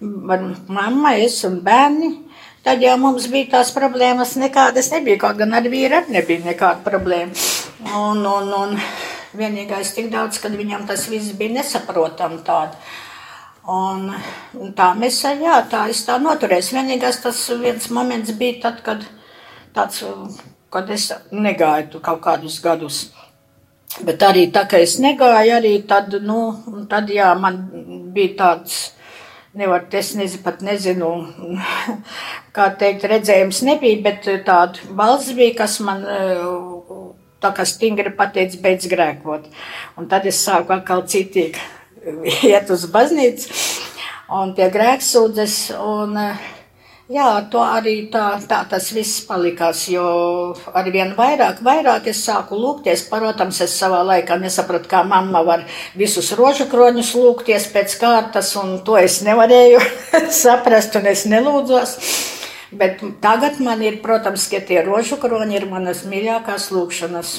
mamma, 0.00 1.16
es 1.18 1.42
un 1.48 1.60
bērni. 1.64 2.14
Tad 2.62 2.82
jau 2.82 2.96
mums 3.00 3.28
bija 3.30 3.52
tās 3.52 3.70
problēmas, 3.72 4.34
nekādas 4.36 4.90
nebija. 4.92 5.20
Kaut 5.22 5.38
gan 5.38 5.54
ar 5.56 5.66
vīru 5.70 6.00
arī 6.00 6.18
nebija 6.18 6.42
nekāda 6.44 6.82
problēma. 6.84 7.32
Un, 7.96 8.24
un, 8.26 8.50
un 8.52 8.74
vienīgais 9.38 9.94
tik 9.96 10.10
daudz, 10.12 10.40
kad 10.42 10.52
viņam 10.58 10.84
tas 10.88 11.06
viss 11.08 11.36
bija 11.38 11.54
nesaprotami 11.60 12.42
tādi. 12.44 12.76
Un, 13.68 14.10
tā 14.76 14.90
mēs, 14.98 15.22
jā, 15.38 15.58
tā 15.70 15.86
es 15.92 16.02
tā 16.06 16.18
noturēju. 16.20 16.74
Vienīgais 16.80 17.22
tas 17.24 17.40
viens 17.62 17.88
moments 17.94 18.34
bija 18.36 18.58
tad, 18.66 18.82
kad, 18.84 19.06
tāds, 19.76 20.02
kad 20.70 20.90
es 20.90 21.08
negāju 21.32 21.92
tu 21.94 22.02
kaut 22.04 22.20
kādus 22.24 22.60
gadus. 22.64 23.06
Bet 24.04 24.22
arī 24.22 24.46
tā, 24.52 24.66
ka 24.68 24.78
es 24.84 24.98
negāju, 25.02 25.56
arī 25.56 25.72
tad, 25.88 26.12
nu, 26.22 26.40
tad 26.90 27.08
jā, 27.10 27.32
man 27.40 27.62
bija 28.14 28.34
tāds 28.42 28.76
nevar, 29.58 29.86
es 29.90 30.12
nezinu, 30.14 30.42
pat 30.44 30.60
nezinu, 30.62 31.08
kā 32.56 32.68
teikt, 32.78 33.08
redzējums 33.10 33.62
nebija, 33.66 34.02
bet 34.04 34.28
tāda 34.46 34.92
balss 34.98 35.32
bija, 35.34 35.56
kas 35.62 35.78
man 35.84 36.04
tā 37.42 37.52
kā 37.54 37.66
stingri 37.66 38.12
pateica, 38.14 38.60
beidz 38.62 38.88
grēkot. 38.90 39.48
Un 39.98 40.08
tad 40.10 40.26
es 40.28 40.40
sāku 40.44 40.74
atkal 40.76 41.04
citīgi 41.08 41.58
iet 42.50 42.70
uz 42.74 42.86
baznīcu 42.92 43.50
un 44.38 44.54
pie 44.56 44.68
grēksūdzes. 44.74 45.58
Un, 45.78 46.18
jā, 47.08 47.28
to 47.50 47.62
arī 47.64 47.94
tā, 48.12 48.24
tā 48.48 48.60
tas 48.70 48.88
viss 48.94 49.22
palikās, 49.26 49.86
jo 49.92 50.04
ar 50.76 50.88
vien 50.92 51.14
vairāk, 51.16 51.62
vairāk 51.64 52.08
es 52.12 52.22
sāku 52.26 52.58
lūgties. 52.60 53.06
Protams, 53.10 53.60
es 53.64 53.76
savā 53.80 54.02
laikā 54.06 54.38
nesapratu, 54.40 54.90
kā 54.90 55.02
mamma 55.08 55.42
var 55.46 55.64
visus 55.98 56.30
rožu 56.38 56.68
kroņus 56.70 57.14
lūgties 57.18 57.68
pēc 57.74 57.98
kārtas, 58.00 58.54
un 58.60 58.78
to 58.84 58.98
es 59.00 59.20
nevarēju 59.26 59.82
saprast, 60.42 60.98
un 61.00 61.08
es 61.12 61.26
nelūdzos. 61.28 61.98
Bet 62.78 63.00
tagad 63.24 63.62
man 63.64 63.80
ir, 63.80 64.02
protams, 64.04 64.44
ka 64.52 64.60
tie 64.60 64.82
rožu 64.84 65.16
kroņi 65.20 65.56
ir 65.56 65.70
manas 65.70 66.04
mīļākās 66.04 66.68
lūkšanas. 66.74 67.38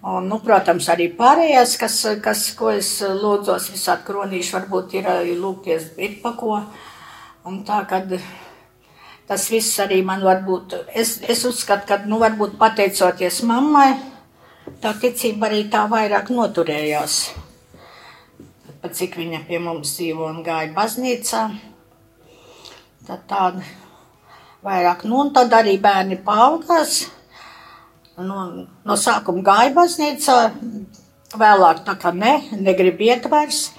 Un, 0.00 0.30
nu, 0.30 0.38
protams, 0.40 0.86
arī 0.88 1.10
pārējās, 1.12 1.74
kas, 1.76 1.96
kas 2.24 2.46
ko 2.56 2.70
es 2.72 2.94
lūdzos, 3.02 3.66
visādi 3.74 4.06
kronīši, 4.06 4.54
varbūt 4.54 4.94
ir 4.96 5.10
lūgties 5.42 5.90
bitpako. 5.98 6.62
Un 7.48 7.62
tā, 7.64 7.78
kad 7.88 8.10
tas 9.28 9.46
viss 9.48 9.78
arī 9.80 10.02
man 10.04 10.20
varbūt, 10.20 10.74
es, 10.92 11.14
es 11.24 11.44
uzskatu, 11.48 11.86
ka, 11.88 11.96
nu, 12.04 12.18
varbūt 12.20 12.58
pateicoties 12.60 13.40
mammai, 13.48 13.94
tā 14.82 14.92
ticība 15.00 15.48
arī 15.48 15.62
tā 15.72 15.86
vairāk 15.88 16.28
noturējās. 16.34 17.16
Pat 18.80 18.96
cik 18.96 19.16
viņa 19.20 19.40
pie 19.48 19.60
mums 19.62 19.94
dzīvo 19.96 20.28
un 20.28 20.42
gāja 20.44 20.68
baznīcā, 20.76 21.46
tad 23.08 23.24
tāda 23.28 23.64
vairāk, 24.64 25.08
nu, 25.08 25.22
un 25.24 25.32
tad 25.32 25.56
arī 25.56 25.78
bērni 25.80 26.20
paaugās. 26.24 27.06
Nu, 28.20 28.66
no 28.84 29.00
sākuma 29.00 29.46
gāja 29.46 29.72
baznīcā, 29.80 30.38
vēlāk 31.40 31.86
tā 31.88 31.96
kā 32.00 32.12
ne, 32.12 32.36
negrib 32.52 33.00
iet 33.00 33.32
vairs. 33.32 33.70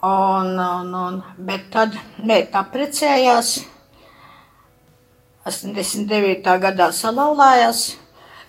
Un, 0.00 0.54
un, 0.56 0.94
un, 0.96 1.16
bet 1.36 1.66
tad 1.72 1.96
meita 2.24 2.62
apprecējās. 2.62 3.58
89. 5.44 6.54
gadā 6.62 6.86
salauzās. 6.92 7.82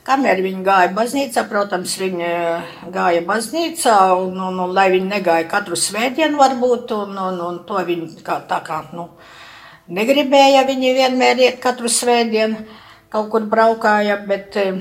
Kamēr 0.08 0.40
viņi 0.42 0.64
gāja 0.66 0.94
baznīcā, 0.96 1.44
protams, 1.50 1.92
viņi 2.00 2.30
gāja 2.94 3.22
baznīcā, 3.28 3.98
un, 4.18 4.40
un, 4.40 4.62
un 4.64 4.72
lai 4.74 4.88
viņi 4.96 5.10
negāja 5.12 5.46
katru 5.52 5.76
svētdienu, 5.78 6.40
varbūt, 6.40 6.94
un, 6.96 7.20
un, 7.20 7.42
un 7.46 7.60
to 7.68 7.84
viņi 7.86 8.24
kā, 8.26 8.40
tā 8.50 8.62
kā 8.66 8.80
nu, 8.96 9.10
negribēja. 9.92 10.64
Viņi 10.72 10.94
vienmēr 10.98 11.44
iet 11.46 11.60
katru 11.62 11.92
svētdienu, 11.92 12.64
kaut 13.12 13.28
kur 13.34 13.46
braukāja, 13.52 14.22
bet 14.26 14.56
eh, 14.62 14.80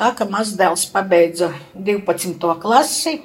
tā 0.00 0.14
kā 0.14 0.30
mazdēls 0.30 0.86
pabeidza 0.94 1.50
12. 1.74 2.54
klasi, 2.62 3.18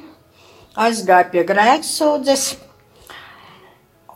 aizgāja 0.76 1.30
pie 1.32 1.44
grēksūdzes 1.48 2.46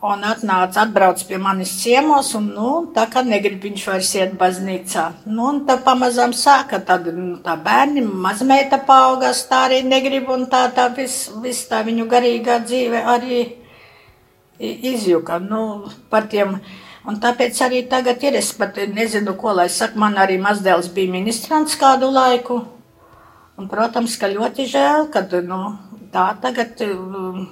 un 0.07 0.23
atnāca, 0.23 0.83
atbrauc 0.83 1.21
pie 1.27 1.39
manis 1.41 1.71
ciemos, 1.81 2.29
un, 2.37 2.51
nu, 2.53 2.71
tā 2.93 3.07
kā 3.11 3.23
negrib 3.25 3.63
viņš 3.65 3.85
vairs 3.89 4.11
iet 4.15 4.35
baznīcā. 4.39 5.05
Nu, 5.25 5.47
un 5.49 5.63
tā 5.67 5.79
pamazām 5.83 6.35
sāka, 6.37 6.79
tad, 6.85 7.09
nu, 7.13 7.37
tā 7.43 7.57
bērni, 7.63 8.03
mazmeita 8.05 8.79
paaugās, 8.87 9.45
tā 9.49 9.65
arī 9.67 9.81
negrib, 9.87 10.29
un 10.33 10.45
tā, 10.51 10.67
tā 10.75 10.87
viss, 10.95 11.31
vis 11.43 11.63
tā 11.69 11.81
viņu 11.87 12.05
garīgā 12.11 12.59
dzīve 12.65 13.01
arī 13.15 13.41
izjuka, 14.59 15.41
nu, 15.41 15.89
par 16.13 16.29
tiem, 16.29 16.59
un 17.09 17.19
tāpēc 17.21 17.59
arī 17.65 17.83
tagad 17.89 18.23
ir, 18.25 18.37
es 18.37 18.53
pat 18.57 18.77
nezinu, 18.93 19.33
ko 19.37 19.57
lai 19.57 19.67
saka, 19.73 19.97
man 19.99 20.17
arī 20.21 20.37
mazdēls 20.41 20.93
bija 20.93 21.13
ministrants 21.13 21.77
kādu 21.77 22.13
laiku, 22.13 22.61
un, 23.57 23.69
protams, 23.69 24.17
ka 24.21 24.29
ļoti 24.29 24.69
žēl, 24.69 25.09
kad, 25.13 25.33
nu, 25.45 25.73
tā 26.13 26.27
tagad, 26.41 26.81
um, 26.87 27.47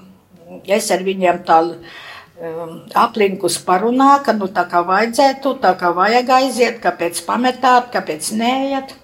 es 0.68 0.91
ar 0.91 1.04
viņiem 1.06 1.41
tālu, 1.48 1.80
um, 2.39 2.78
aplinkus 2.94 3.58
parunā, 3.65 4.20
ka 4.26 4.34
nu 4.34 4.48
tā 4.48 4.68
kā 4.72 4.84
vajadzētu, 4.86 5.58
tā 5.63 5.74
kā 5.80 5.91
vajag 5.96 6.32
aiziet, 6.39 6.80
kāpēc 6.84 7.22
pametāt, 7.28 7.91
kāpēc 7.96 8.32
neiet. 8.39 8.96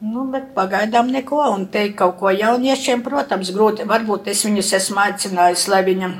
Nu, 0.00 0.26
bet 0.30 0.52
pagaidām 0.54 1.08
neko, 1.08 1.40
un 1.54 1.66
teikt 1.72 1.96
kaut 1.98 2.18
ko 2.20 2.30
jauniešiem, 2.30 3.02
protams, 3.02 3.50
grūti. 3.56 3.86
Varbūt 3.88 4.28
es 4.28 4.44
viņus 4.44 4.74
esmu 4.76 5.00
aicinājis, 5.06 5.68
lai 5.72 5.84
viņam 5.86 6.18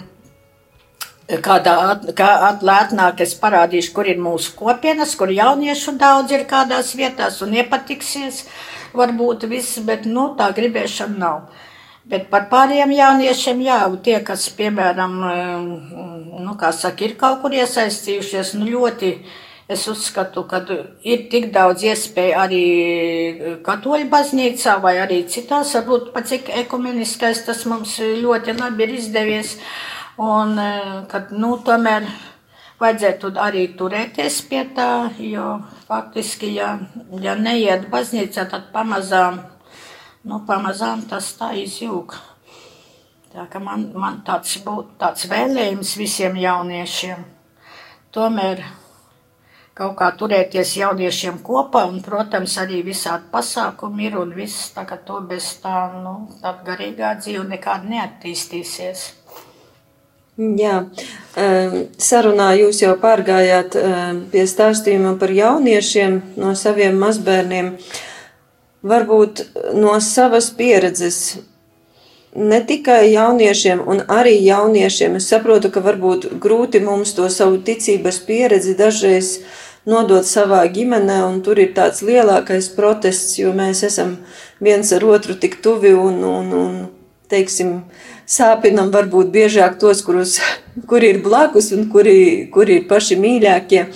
Kādā 1.26 1.98
kā 2.14 2.28
at- 2.48 2.62
lai 2.62 2.84
atnāk, 2.84 3.20
es 3.20 3.34
parādīšu, 3.34 3.92
kur 3.92 4.06
ir 4.06 4.16
mūsu 4.16 4.54
kopienas, 4.54 5.16
kur 5.16 5.26
jauniešu 5.26 5.98
daudz 5.98 6.30
ir 6.30 6.44
kādās 6.44 6.94
vietās 6.94 7.42
un 7.42 7.50
iepatiksies. 7.50 8.44
Varbūt 8.94 9.48
viss, 9.48 9.78
bet 9.80 10.04
nu, 10.06 10.36
tā 10.38 10.54
gribēšana 10.54 11.18
nav. 11.18 11.48
Bet 12.06 12.28
par 12.30 12.44
pārējiem 12.50 12.92
jauniešiem, 12.94 13.64
jā, 13.66 13.80
tie, 14.06 14.20
kas, 14.22 14.46
piemēram, 14.54 15.16
eh, 15.26 16.42
nu, 16.44 16.54
saka, 16.54 17.02
ir 17.02 17.16
kaut 17.18 17.40
kur 17.42 17.50
iesaistījušies, 17.50 18.54
nu, 18.60 18.70
ļoti. 18.70 19.18
Es 19.66 19.88
uzskatu, 19.90 20.44
ka 20.46 20.60
ir 21.02 21.24
tik 21.26 21.48
daudz 21.50 21.82
iespēju 21.82 22.34
arī 22.38 22.66
katoļu 23.66 24.06
baznīcā 24.12 24.76
vai 24.80 24.92
arī 25.02 25.24
citās, 25.26 25.72
varbūt 25.74 26.12
pat 26.14 26.28
cik 26.30 26.52
ekumeniskais 26.60 27.40
tas 27.42 27.64
mums 27.66 27.98
ļoti 27.98 28.54
labi 28.60 28.84
ir 28.84 28.94
izdevies. 29.00 29.56
Un, 30.18 30.54
eh, 30.58 31.02
kad, 31.10 31.32
nu, 31.32 31.56
tomēr 31.58 32.06
vajadzētu 32.78 33.32
arī 33.40 33.66
turēties 33.74 34.38
pie 34.48 34.62
tā, 34.76 35.10
jo 35.18 35.58
faktiski, 35.88 36.54
ja, 36.54 36.78
ja 37.20 37.34
neiet 37.34 37.90
baznīcā, 37.90 38.46
tad 38.50 38.70
pamazām, 38.72 39.42
nu, 40.26 40.40
pamazām 40.46 41.04
tas 41.10 41.32
tā 41.38 41.52
izjūg. 41.62 42.16
Tā 43.32 43.46
ka 43.52 43.60
man, 43.60 43.90
man 43.94 44.22
tāds 44.26 44.58
būtu 44.64 44.96
tāds 45.00 45.28
vēlējums 45.30 45.94
visiem 46.00 46.36
jauniešiem. 46.40 47.22
Tomēr 48.16 48.62
kaut 49.76 49.92
kā 49.98 50.08
turēties 50.16 50.72
jauniešiem 50.80 51.42
kopā, 51.44 51.84
un, 51.90 52.00
protams, 52.04 52.54
arī 52.62 52.80
visādi 52.86 53.28
pasākumi 53.32 54.08
ir, 54.08 54.16
un 54.16 54.32
viss 54.36 54.70
tā, 54.72 54.86
ka 54.88 54.96
to 54.96 55.20
bez 55.28 55.50
tā, 55.60 55.76
nu, 56.00 56.16
tā 56.40 56.54
garīgā 56.64 57.12
dzīve 57.20 57.44
nekāda 57.50 57.90
neattīstīsies. 57.92 59.04
Jā, 60.36 60.82
em, 61.40 61.76
sarunā 61.96 62.50
jūs 62.58 62.82
jau 62.82 62.92
pārgājāt 63.00 63.76
em, 63.80 64.18
pie 64.32 64.42
stāstījuma 64.48 65.14
par 65.20 65.32
jauniešiem 65.32 66.18
no 66.40 66.52
saviem 66.56 66.98
mazbērniem. 67.00 67.70
Varbūt 68.86 69.42
no 69.74 69.96
savas 70.04 70.52
pieredzes, 70.54 71.38
ne 72.36 72.60
tikai 72.68 73.12
jauniešiem, 73.12 73.80
un 73.82 74.02
arī 74.12 74.36
jauniešiem. 74.44 75.16
Es 75.18 75.28
saprotu, 75.32 75.72
ka 75.74 75.82
varbūt 75.82 76.28
grūti 76.42 76.82
mums 76.84 77.16
to 77.16 77.26
savu 77.32 77.58
ticības 77.66 78.20
pieredzi 78.28 78.76
dažreiz 78.78 79.38
nodot 79.86 80.26
savā 80.26 80.64
ģimenē, 80.70 81.22
un 81.26 81.40
tur 81.46 81.58
ir 81.62 81.72
tāds 81.74 82.02
lielākais 82.06 82.68
protests, 82.76 83.38
jo 83.40 83.54
mēs 83.56 83.82
esam 83.86 84.16
viens 84.62 84.92
ar 84.92 85.04
otru 85.06 85.34
tik 85.38 85.60
tuvi 85.64 85.94
un, 85.94 86.22
un, 86.26 86.52
un 86.52 86.76
teiksim, 87.30 87.80
sāpinam 88.26 88.90
varbūt 88.94 89.30
biežāk 89.34 89.78
tos, 89.82 90.02
kurus, 90.06 90.38
kuri 90.90 91.14
ir 91.14 91.22
blakus 91.24 91.72
un 91.74 91.88
kuri, 91.90 92.48
kuri 92.52 92.82
ir 92.82 92.90
paši 92.90 93.18
mīļākie. 93.22 93.86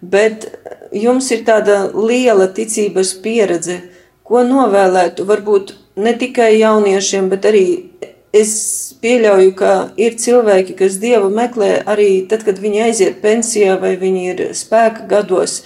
Bet 0.00 0.50
jums 0.94 1.30
ir 1.34 1.44
tāda 1.46 1.86
liela 1.94 2.46
ticības 2.54 3.16
pieredze, 3.22 3.80
ko 4.28 4.44
novēlētu 4.46 5.26
varbūt 5.28 5.74
ne 6.04 6.14
tikai 6.20 6.52
jauniešiem, 6.58 7.28
bet 7.32 7.48
arī 7.48 7.66
es 8.36 8.52
pieļauju, 9.02 9.52
ka 9.58 9.72
ir 10.00 10.16
cilvēki, 10.20 10.76
kas 10.78 10.98
dievu 11.02 11.30
meklē 11.34 11.70
arī 11.88 12.10
tad, 12.30 12.44
kad 12.46 12.60
viņi 12.62 12.84
aiziet 12.88 13.22
pensijā 13.24 13.78
vai 13.80 13.94
viņi 14.00 14.26
ir 14.32 14.42
spēka 14.58 15.08
gados. 15.10 15.62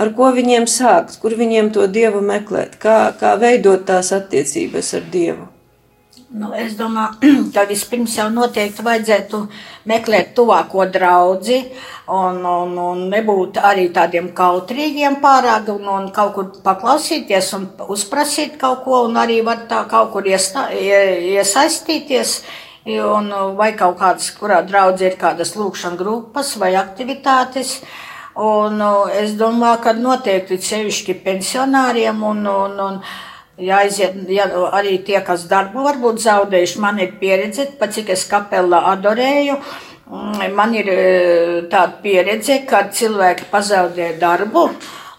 Ar 0.00 0.12
ko 0.16 0.30
viņiem 0.36 0.68
sākt, 0.70 1.18
kur 1.22 1.34
viņiem 1.36 1.72
to 1.74 1.86
dievu 1.90 2.22
meklēt, 2.24 2.78
kā, 2.80 2.98
kā 3.20 3.34
veidot 3.40 3.88
tās 3.88 4.12
attiecības 4.16 4.94
ar 5.00 5.08
dievu? 5.12 5.49
Nu, 6.30 6.52
es 6.54 6.76
domāju, 6.78 7.26
ka 7.54 7.64
vispirms 7.66 8.12
jau 8.14 8.28
noteikti 8.30 8.84
vajadzētu 8.86 9.38
meklēt 9.90 10.28
tuvāko 10.36 10.84
draugu, 10.94 11.56
un, 12.06 12.36
un, 12.46 12.76
un 12.78 13.00
nebūt 13.10 13.58
arī 13.58 13.88
tādiem 13.90 14.28
kautrīgiem 14.38 15.16
pārāk, 15.24 15.72
un, 15.74 15.88
un 15.90 16.04
kaut 16.14 16.36
kur 16.36 16.52
paklausīties 16.62 17.48
un 17.58 17.64
uzprasīt 17.90 18.54
kaut 18.60 18.84
ko, 18.84 19.00
un 19.08 19.18
arī 19.18 19.40
var 19.42 19.64
tā 19.70 19.80
kaut 19.90 20.12
kur 20.14 20.28
iestā, 20.30 20.68
ie- 20.70 21.34
iesaistīties. 21.34 22.40
Un, 22.90 23.26
vai 23.58 23.74
kaut 23.76 23.98
kādas, 23.98 24.30
kurā 24.38 24.62
draudzē 24.64 25.10
ir 25.10 25.16
kādas 25.20 25.52
lūkšanas 25.58 25.98
grupas 25.98 26.54
vai 26.62 26.70
aktivitātes. 26.78 27.74
Un, 28.40 28.78
es 29.18 29.34
domāju, 29.36 29.82
ka 29.84 29.92
noteikti 29.98 30.56
sevišķi 30.62 31.18
pensionāriem 31.26 32.22
un, 32.24 32.46
un, 32.46 32.78
un 32.86 33.02
jāiziet, 33.64 34.16
ja, 34.32 34.46
arī 34.76 34.98
tie, 35.06 35.18
kas 35.26 35.46
darbu 35.50 35.84
varbūt 35.86 36.22
zaudējuši, 36.22 36.80
man 36.82 37.00
ir 37.02 37.16
pieredze, 37.20 37.68
pat 37.78 37.94
cik 37.96 38.12
es 38.16 38.26
kapelā 38.30 38.84
adorēju. 38.94 39.58
mm, 40.10 40.54
Man 40.56 40.74
ir 40.74 40.88
e, 40.88 41.02
tāda 41.70 42.00
pieredze, 42.02 42.62
kad 42.66 42.94
cilvēki 42.96 43.50
pazaudē 43.52 44.14
darbu. 44.20 44.70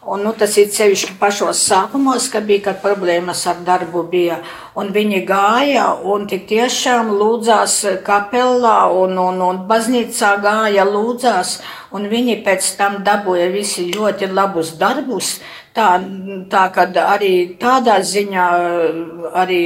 Un, 0.02 0.24
nu, 0.26 0.32
tas 0.34 0.56
ir 0.58 0.72
sevišķi 0.74 1.14
pašos 1.20 1.60
sākumos, 1.62 2.26
kad 2.34 2.48
bija 2.50 2.64
kad 2.72 2.80
problēmas 2.82 3.44
ar 3.46 3.60
darbu. 3.62 4.02
Bija, 4.10 4.40
un 4.74 4.90
viņi 4.96 5.20
gāja 5.30 5.92
un 6.02 6.26
tiešām 6.26 7.12
lūdzās 7.20 7.76
kapelā 8.08 8.80
un, 8.98 9.14
un, 9.22 9.38
un 9.46 9.60
baznīcā 9.70 10.32
gāja 10.42 10.88
lūdzās. 10.90 11.60
Viņi 11.94 12.40
pēc 12.42 12.72
tam 12.80 13.04
dabūja 13.06 13.52
visi 13.54 13.92
ļoti 13.94 14.32
labus 14.34 14.74
darbus. 14.82 15.36
Tā, 15.72 15.92
tā 16.52 16.64
kad 16.76 16.98
arī 17.00 17.36
tādā 17.60 18.02
ziņā 18.04 18.48
arī 19.40 19.62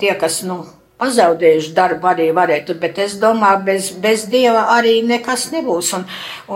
tie, 0.00 0.12
kas 0.20 0.42
nu, 0.44 0.58
pazaudējuši 0.98 1.74
darbu, 1.76 2.10
arī 2.10 2.28
varētu. 2.36 2.76
Bet 2.82 2.98
es 3.02 3.16
domāju, 3.22 3.62
bez, 3.68 3.90
bez 4.02 4.26
dieva 4.30 4.66
arī 4.74 4.98
nekas 5.06 5.48
nebūs. 5.54 5.92
Un, 5.98 6.06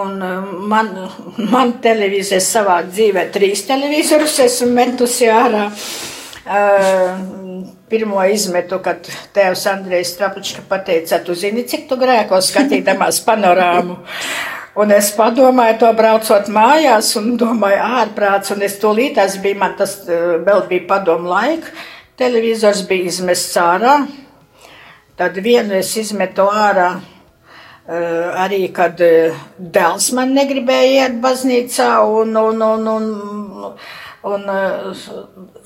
un 0.03 0.17
man, 0.71 0.91
man 1.55 1.77
televīzija 1.85 2.43
savā 2.45 2.83
dzīvē 2.91 3.29
trīs 3.35 3.67
televizorus 3.69 4.41
esmu 4.47 4.73
metusi 4.77 5.31
ārā. 5.33 5.69
Uh, 6.43 7.21
pirmo 7.93 8.23
izmetu, 8.27 8.81
kad 8.83 9.07
tēvs 9.37 9.63
Andrejs 9.71 10.17
Trapučka 10.19 10.65
pateica, 10.69 11.21
tu 11.23 11.37
zini, 11.39 11.63
cik 11.69 11.87
tu 11.91 11.99
grēko 12.01 12.41
skatīdamās 12.43 13.23
panorāmu. 13.29 14.01
Un 14.73 14.89
es 14.89 15.11
padomāju, 15.13 15.75
to 15.83 15.89
braucot 15.93 16.47
mājās, 16.49 17.11
un 17.21 17.35
domāju, 17.37 17.77
ārprāts, 18.01 18.55
un 18.55 18.63
es 18.65 18.79
to 18.81 18.95
līdās 18.97 19.35
biju, 19.45 19.59
man 19.61 19.75
tas 19.77 19.99
eh, 20.09 20.39
vēl 20.47 20.63
bija 20.71 20.87
padomu 20.89 21.29
laika. 21.29 21.75
Televizors 22.17 22.81
bija 22.89 23.11
izmests 23.11 23.59
ārā. 23.61 23.99
Tad 25.21 25.37
vienu 25.45 25.77
es 25.77 25.91
izmetu 26.01 26.47
ārā 26.49 26.87
eh, 26.97 28.31
arī, 28.47 28.63
kad 28.73 29.03
eh, 29.05 29.37
dēls 29.59 30.09
man 30.17 30.33
negribēja 30.39 31.03
iet 31.03 31.19
baznīcā, 31.21 31.91
un, 32.09 32.33
un, 32.41 32.65
un, 32.65 32.89
un, 32.95 33.69
un 34.33 34.49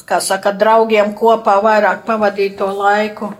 kā 0.08 0.18
saka, 0.18 0.50
draugiem 0.50 1.14
kopā 1.14 1.60
vairāk 1.62 2.02
pavadīt 2.10 2.58
to 2.58 2.72
laiku. 2.74 3.30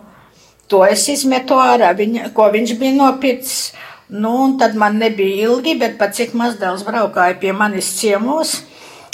To 0.71 0.85
es 0.87 1.03
izmetu 1.11 1.59
ārā, 1.59 1.91
viņa, 1.99 2.31
ko 2.31 2.47
viņš 2.55 2.75
bija 2.79 2.95
nopircis. 3.01 3.73
Nu, 4.07 4.43
un 4.43 4.57
tad 4.57 4.75
man 4.75 4.97
nebija 4.97 5.49
ilgi, 5.49 5.73
bet 5.75 5.97
pat 5.99 6.13
cik 6.15 6.31
mazdēls 6.37 6.85
braukāja 6.87 7.35
pie 7.41 7.51
manis 7.51 7.89
ciemos. 7.99 8.61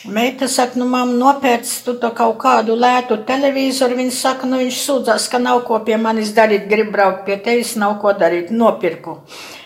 Meita 0.05 0.45
saka, 0.51 0.77
nu, 0.77 0.85
mamma, 0.85 1.15
nopērts 1.17 1.79
tu 1.85 1.95
to 1.97 2.11
kaut 2.13 2.35
kādu 2.43 2.75
lētu 2.77 3.17
televizoru. 3.25 3.95
Viņa 3.97 4.13
saka, 4.13 4.49
nu, 4.49 4.59
viņš 4.61 4.81
sūdzās, 4.83 5.25
ka 5.31 5.39
nav 5.41 5.63
ko 5.65 5.79
pie 5.87 5.97
manis 5.97 6.33
darīt, 6.35 6.67
grib 6.69 6.91
braukt 6.93 7.23
pie 7.25 7.39
tevis, 7.41 7.71
nav 7.79 7.95
ko 8.03 8.11
darīt, 8.19 8.51
nopirku. 8.53 9.15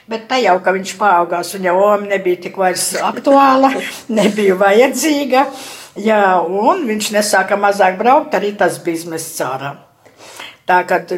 Bet 0.08 0.30
tā 0.30 0.40
jau, 0.40 0.56
ka 0.64 0.72
viņš 0.78 0.94
paaugās, 1.02 1.52
un 1.58 1.68
jau 1.68 1.76
oma 1.76 2.08
nebija 2.08 2.46
tik 2.46 2.56
vairs 2.62 2.86
aktuāla, 3.10 3.74
nebija 4.22 4.56
vajadzīga. 4.62 5.44
Jā, 6.08 6.22
un 6.40 6.86
viņš 6.88 7.12
nesāka 7.18 7.58
mazāk 7.60 8.00
braukt, 8.00 8.38
arī 8.38 8.54
tas 8.56 8.80
bija 8.86 9.02
izmests 9.02 9.44
ārā. 9.44 9.74
Tā 10.70 10.80
kad 10.88 11.12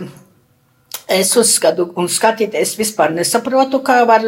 Es 1.10 1.32
uzskatu, 1.34 1.88
un 1.98 2.06
skatīties, 2.06 2.76
vispār 2.78 3.10
nesaprotu, 3.16 3.80
kā 3.82 4.04
var 4.06 4.22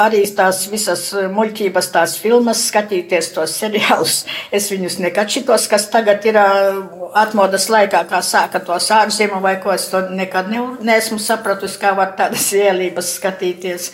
arī 0.00 0.22
tās 0.32 0.62
visas 0.72 1.02
muļķības, 1.34 1.90
tās 1.92 2.14
filmas, 2.16 2.62
skatīties 2.70 3.28
tos 3.34 3.58
seriālus. 3.60 4.22
Es 4.48 4.70
viņus 4.72 4.96
nekad 5.04 5.28
šitos, 5.28 5.68
kas 5.68 5.90
tagad 5.92 6.24
ir 6.24 6.38
uh, 6.40 6.80
atmodas 7.20 7.68
laikā, 7.68 8.00
kā 8.08 8.22
sāka 8.24 8.62
tos 8.64 8.88
ārzemju 8.96 9.42
vai 9.44 9.58
ko, 9.60 9.74
es 9.76 9.90
to 9.92 10.00
nekad 10.08 10.48
ne, 10.48 10.62
neesmu 10.88 11.20
sapratusi, 11.20 11.76
kā 11.82 11.92
var 11.98 12.16
tādas 12.16 12.48
ielības 12.56 13.14
skatīties. 13.18 13.92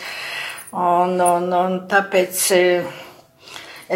Un, 0.76 1.18
un, 1.18 1.50
un 1.50 1.78
tāpēc 1.90 2.44
eh, 2.54 2.96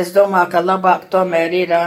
es 0.03 0.11
domāju, 0.17 0.51
ka 0.51 0.67
labāk 0.67 1.07
tomēr 1.15 1.61
ir 1.63 1.79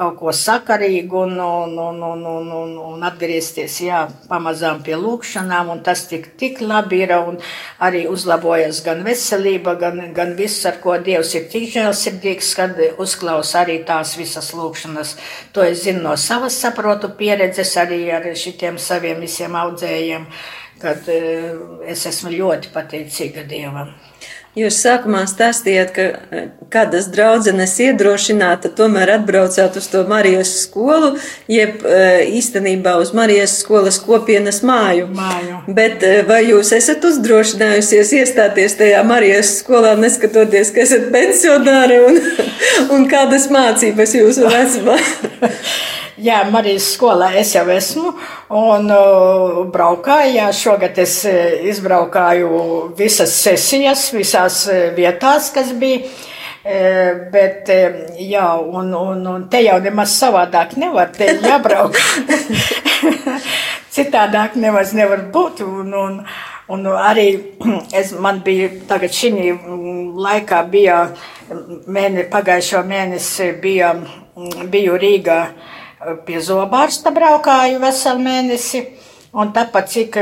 kaut 0.00 0.16
ko 0.16 0.32
sakarīgu 0.32 1.18
un, 1.26 1.34
un, 1.44 1.74
un, 1.78 1.98
un, 2.02 2.22
un, 2.32 2.46
un, 2.56 2.70
un 2.94 3.02
atgriezties 3.04 3.74
jā, 3.84 4.00
pamazām 4.30 4.80
pie 4.86 4.96
lūkšanām. 4.96 5.74
Tas 5.84 6.06
tik, 6.08 6.30
tik 6.40 6.62
labi 6.64 7.02
ir 7.04 7.12
un 7.18 7.36
arī 7.84 8.06
uzlabojas 8.08 8.80
gan 8.86 9.04
veselība, 9.04 9.76
gan, 9.80 10.00
gan 10.16 10.32
viss, 10.38 10.64
ar 10.68 10.80
ko 10.80 10.96
Dievs 11.04 11.34
ir 11.36 11.50
tik 11.52 11.68
žēlsirdīgs, 11.74 12.54
kad 12.56 12.80
uzklausa 13.02 13.60
arī 13.64 13.80
tās 13.84 14.14
visas 14.16 14.52
lūkšanas. 14.56 15.16
To 15.52 15.66
es 15.66 15.84
zinu 15.84 16.06
no 16.08 16.16
savas 16.16 16.56
saprotu 16.64 17.12
pieredzes 17.20 17.76
arī 17.80 18.06
ar 18.16 18.32
šitiem 18.44 18.80
saviem 18.80 19.20
visiem 19.20 19.60
audzējiem 19.60 20.26
kad 20.80 21.08
eh, 21.12 21.52
es 21.92 22.06
esmu 22.08 22.32
ļoti 22.32 22.72
pateicīga 22.72 23.44
Dievam. 23.48 23.92
Jūs 24.58 24.80
sākumā 24.82 25.20
stāstījāt, 25.30 25.90
ka 25.94 26.40
kādas 26.74 27.04
draudzenes 27.14 27.76
iedrošināta 27.84 28.72
tomēr 28.74 29.12
atbraucāt 29.14 29.76
uz 29.78 29.86
to 29.92 30.00
Marijas 30.10 30.50
skolu, 30.64 31.12
jeb 31.46 31.84
eh, 31.86 32.24
īstenībā 32.34 32.96
uz 32.98 33.12
Marijas 33.14 33.54
skolas 33.60 34.00
kopienas 34.02 34.58
māju. 34.66 35.06
Māju. 35.14 35.60
Bet 35.76 36.02
eh, 36.02 36.24
vai 36.26 36.40
jūs 36.48 36.72
esat 36.74 37.06
uzdrošinājusies 37.06 38.10
iestāties 38.18 38.74
tajā 38.80 39.04
Marijas 39.06 39.54
skolā, 39.60 39.94
neskatoties, 40.02 40.74
ka 40.74 40.82
esat 40.82 41.06
pensionāri 41.14 42.02
un, 42.08 42.20
un 42.96 43.06
kādas 43.10 43.46
mācības 43.54 44.18
jūsu 44.18 44.50
vecumā? 44.50 44.98
Jā, 46.20 46.42
Marijas 46.52 46.90
skolā 46.98 47.30
es 47.40 47.54
jau 47.54 47.62
esmu 47.72 48.10
un 48.52 48.90
uh, 48.92 49.60
braukāju. 49.72 50.34
Jā, 50.36 50.48
šogad 50.52 50.98
es 51.00 51.14
uh, 51.28 51.36
izbraukāju 51.70 52.50
visas 52.98 53.32
sesijas, 53.40 54.10
visās 54.12 54.66
uh, 54.68 54.90
vietās, 54.96 55.48
kas 55.54 55.72
bija. 55.80 56.04
Uh, 56.04 56.26
Bet, 56.60 57.70
jā, 58.20 58.44
un, 58.60 58.90
un, 58.92 59.22
un 59.24 59.46
te 59.48 59.62
jau 59.64 59.78
nemaz 59.80 60.12
savādāk 60.12 60.74
nevar, 60.76 61.08
te 61.16 61.30
jābrauk. 61.40 61.96
Citādāk 63.96 64.58
nemaz 64.60 64.92
nevar 64.92 65.24
būt. 65.32 65.64
Un, 65.64 65.94
un, 65.96 66.20
un 66.68 66.86
arī 67.00 67.26
es, 67.96 68.12
man 68.12 68.44
bija 68.44 68.68
tagad 68.92 69.16
šī 69.16 69.32
laikā 70.20 70.60
bija 70.68 71.00
mēne, 71.88 72.28
pagājušo 72.28 72.84
mēnesi 72.92 73.54
bija, 73.64 73.94
biju 74.68 75.00
Rīgā 75.00 75.42
pie 76.26 76.40
zobārsta 76.44 77.12
braukāju 77.14 77.80
veselu 77.82 78.24
mēnesi. 78.24 78.84
Un 79.30 79.52
tāpat, 79.54 79.86
cik 79.86 80.16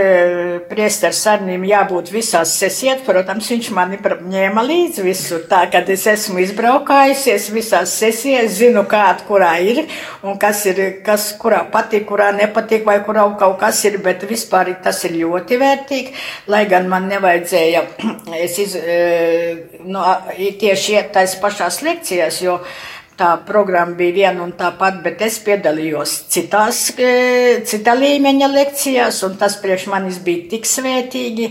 priesteris 0.68 1.22
sarunīm 1.24 1.62
jābūt 1.64 2.10
visās 2.12 2.50
sesijās, 2.60 2.98
protams, 3.06 3.46
viņš 3.48 3.70
mani 3.72 3.96
ņēma 4.04 4.64
līdzi 4.66 5.04
visur. 5.06 5.46
Tā 5.48 5.62
kā 5.72 5.80
es 5.94 6.04
esmu 6.12 6.42
izbraukājusies 6.42 7.46
visās 7.54 7.94
sesijās, 8.02 8.58
zinu, 8.58 8.82
kāda 8.90 9.24
kurā 9.24 9.54
ir 9.64 9.80
un 10.20 10.36
kas 10.36 10.60
ir, 10.68 10.82
kas 11.06 11.30
kurā 11.40 11.62
patīk, 11.72 12.04
kurā 12.10 12.34
nepatīk, 12.36 12.84
vai 12.84 12.98
kurā 13.06 13.24
kaut 13.40 13.56
kas 13.62 13.80
ir, 13.88 13.96
bet 14.04 14.28
vispār 14.28 14.74
tas 14.84 15.00
ir 15.08 15.16
ļoti 15.22 15.60
vērtīgi. 15.64 16.14
Lai 16.52 16.66
gan 16.68 16.92
man 16.92 17.08
nevajadzēja 17.08 17.86
es 18.44 18.60
iz, 18.60 18.76
no, 19.88 20.04
tieši 20.36 20.98
iet 20.98 21.12
tais 21.16 21.40
pašās 21.40 21.80
lekcijās, 21.88 22.44
jo 22.44 22.60
tā 23.18 23.32
programma 23.46 23.96
bija 23.98 24.14
viena 24.14 24.44
un 24.44 24.54
tā 24.58 24.70
pati, 24.78 25.02
bet 25.04 25.22
es 25.26 25.40
piedalījos 25.42 26.14
citās, 26.32 26.84
citā 27.68 27.94
līmeņa 27.98 28.48
lekcijās, 28.54 29.22
un 29.26 29.36
tas 29.40 29.58
priekš 29.62 29.88
manis 29.90 30.20
bija 30.24 30.46
tik 30.52 30.68
svētīgi 30.68 31.50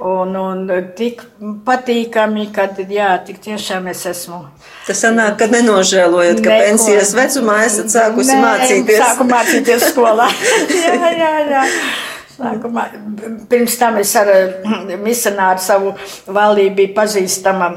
un, 0.00 0.36
un 0.36 0.68
tik 0.96 1.22
patīkami, 1.66 2.46
ka, 2.54 2.68
jā, 2.88 3.10
tik 3.26 3.40
tiešām 3.44 3.90
es 3.92 4.04
esmu. 4.08 4.40
Tas 4.86 5.02
sanāk, 5.04 5.36
ka 5.40 5.50
nenožēlojat, 5.50 6.40
ka 6.40 6.48
Neko. 6.54 6.68
pensijas 6.68 7.12
vecumā 7.16 7.58
esat 7.66 7.92
sākusi 7.92 8.32
Nē, 8.32 8.40
mācīties. 8.44 9.02
Sāku 9.02 9.26
mācīties 9.28 9.90
skolā. 9.90 10.30
jā, 10.78 11.12
jā, 11.18 11.34
jā. 11.50 11.66
Sākumā, 12.38 12.86
pirms 13.50 13.76
tam 13.76 13.98
es 14.00 14.14
ar 14.16 14.30
misionāru 15.02 15.60
savu 15.60 15.92
valdību 16.32 16.78
biju 16.78 16.94
pazīstama 16.96 17.68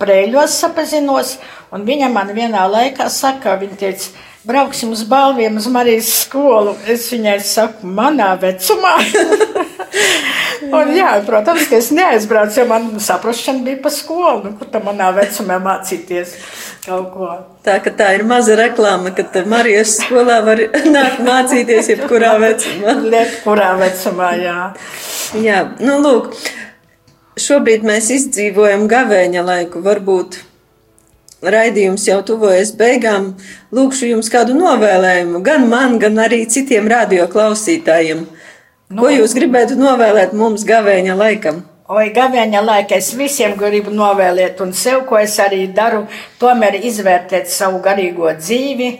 Prēļos 0.00 0.58
sapazinos, 0.62 1.36
un 1.74 1.86
viņa 1.88 2.10
man 2.12 2.32
vienā 2.36 2.66
laikā 2.70 3.08
saka, 3.12 3.56
viņa 3.60 3.78
teica, 3.80 4.10
brauksim 4.44 4.92
uz 4.92 5.04
balviem 5.08 5.56
uz 5.60 5.68
Marijas 5.72 6.10
skolu. 6.24 6.74
Es 6.88 7.08
viņai 7.12 7.38
saku, 7.44 7.88
manā 7.98 8.32
vecumā. 8.40 8.96
un, 10.78 10.92
jā, 10.96 11.12
protams, 11.26 11.66
ka 11.68 11.78
es 11.80 11.90
neaizbraucu, 11.94 12.60
jo 12.60 12.66
man 12.70 12.88
saprašana 13.02 13.64
bija 13.66 13.80
pa 13.84 13.92
skolu, 13.94 14.42
nu, 14.44 14.54
kur 14.58 14.70
tam 14.72 14.88
manā 14.90 15.10
vecumā 15.16 15.60
mācīties 15.64 16.36
kaut 16.84 17.10
ko. 17.14 17.30
Tā 17.64 17.76
tā 17.84 18.12
ir 18.16 18.24
maza 18.28 18.56
reklāma, 18.58 19.12
ka 19.16 19.44
Marijas 19.48 19.98
skolā 20.00 20.40
var 20.46 20.62
nākt 20.96 21.20
mācīties 21.26 21.92
jebkurā 21.94 22.36
vecumā. 22.42 22.96
Jebkurā 23.16 23.74
vecumā, 23.80 24.32
jā. 24.40 24.58
Jā, 25.40 25.62
nu 25.84 26.00
lūk, 26.02 26.32
šobrīd 27.42 27.84
mēs 27.86 28.10
izdzīvojam 28.14 28.86
gavēņa 28.90 29.42
laiku, 29.46 29.82
varbūt 29.84 30.38
raidījums 31.42 32.06
jau 32.08 32.20
tuvojas 32.26 32.74
beigām. 32.76 33.32
Lūkšu 33.74 34.10
jums 34.12 34.30
kādu 34.32 34.56
novēlējumu, 34.58 35.42
gan 35.44 35.66
man, 35.70 35.98
gan 36.02 36.20
arī 36.20 36.44
citiem 36.50 36.88
radioklausītājiem. 36.90 38.24
Ko 38.98 39.10
jūs 39.12 39.36
gribētu 39.38 39.78
novēlēt 39.78 40.32
mums 40.36 40.64
gavēņa 40.66 41.16
laikam? 41.16 41.62
Oi, 41.90 42.12
gavēņa 42.14 42.60
laikā 42.62 43.00
es 43.00 43.08
visiem 43.18 43.56
gribu 43.58 43.90
novēlēt, 43.90 44.60
un 44.62 44.68
sev, 44.78 45.00
ko 45.08 45.16
es 45.18 45.32
arī 45.42 45.64
daru, 45.74 46.04
tomēr 46.38 46.76
izvērtēt 46.86 47.50
savu 47.50 47.80
garīgo 47.82 48.30
dzīvi 48.36 48.90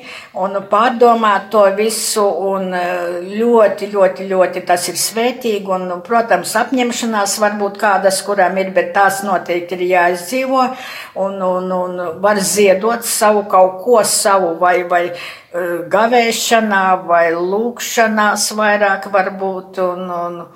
un 0.43 0.57
pārdomāt 0.73 1.47
to 1.53 1.63
visu. 1.77 2.25
Un 2.49 2.75
eh, 2.75 3.21
ļoti, 3.29 3.93
ļoti, 3.93 4.27
ļoti 4.33 4.65
tas 4.67 4.89
ir 4.91 4.99
svētīgi. 4.99 5.71
Un, 5.71 5.87
protams, 6.03 6.57
apņemšanās 6.65 7.37
varbūt 7.45 7.79
kādas, 7.79 8.19
kurām 8.27 8.59
ir, 8.59 8.75
bet 8.75 8.91
tās 8.99 9.23
noteikti 9.23 9.79
ir 9.79 9.87
jāizdzīvo. 9.93 10.67
Un, 11.23 11.39
un, 11.47 11.71
un 11.79 12.05
var 12.27 12.43
ziedot 12.43 13.07
savu 13.07 13.47
kaut 13.55 13.85
ko 13.87 14.03
savu 14.03 14.57
vai. 14.59 14.81
vai 14.91 15.05
eh, 15.07 15.73
Gavēšanā 15.95 16.85
vai 17.07 17.27
lūkšanās 17.39 18.51
vairāk 18.59 19.13
varbūt. 19.15 19.85
Un, 19.87 20.07
un, 20.11 20.47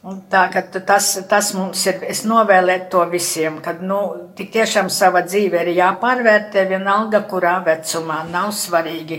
Un 0.00 0.22
Tā, 0.32 0.46
ka 0.48 0.62
tas, 0.64 1.06
tas 1.28 1.50
mums 1.52 1.82
ir, 1.90 1.98
es 2.08 2.22
novēlētu 2.24 2.86
to 2.94 3.02
visiem, 3.10 3.58
kad, 3.60 3.82
nu, 3.84 3.98
tik 4.36 4.48
tiešām 4.54 4.88
sava 4.88 5.20
dzīve 5.26 5.60
ir 5.60 5.74
jāpārvērtē 5.76 6.62
vienalga, 6.70 7.20
kurā 7.28 7.58
vecumā. 7.66 8.22
Nav 8.32 8.54
svarīgi, 8.56 9.18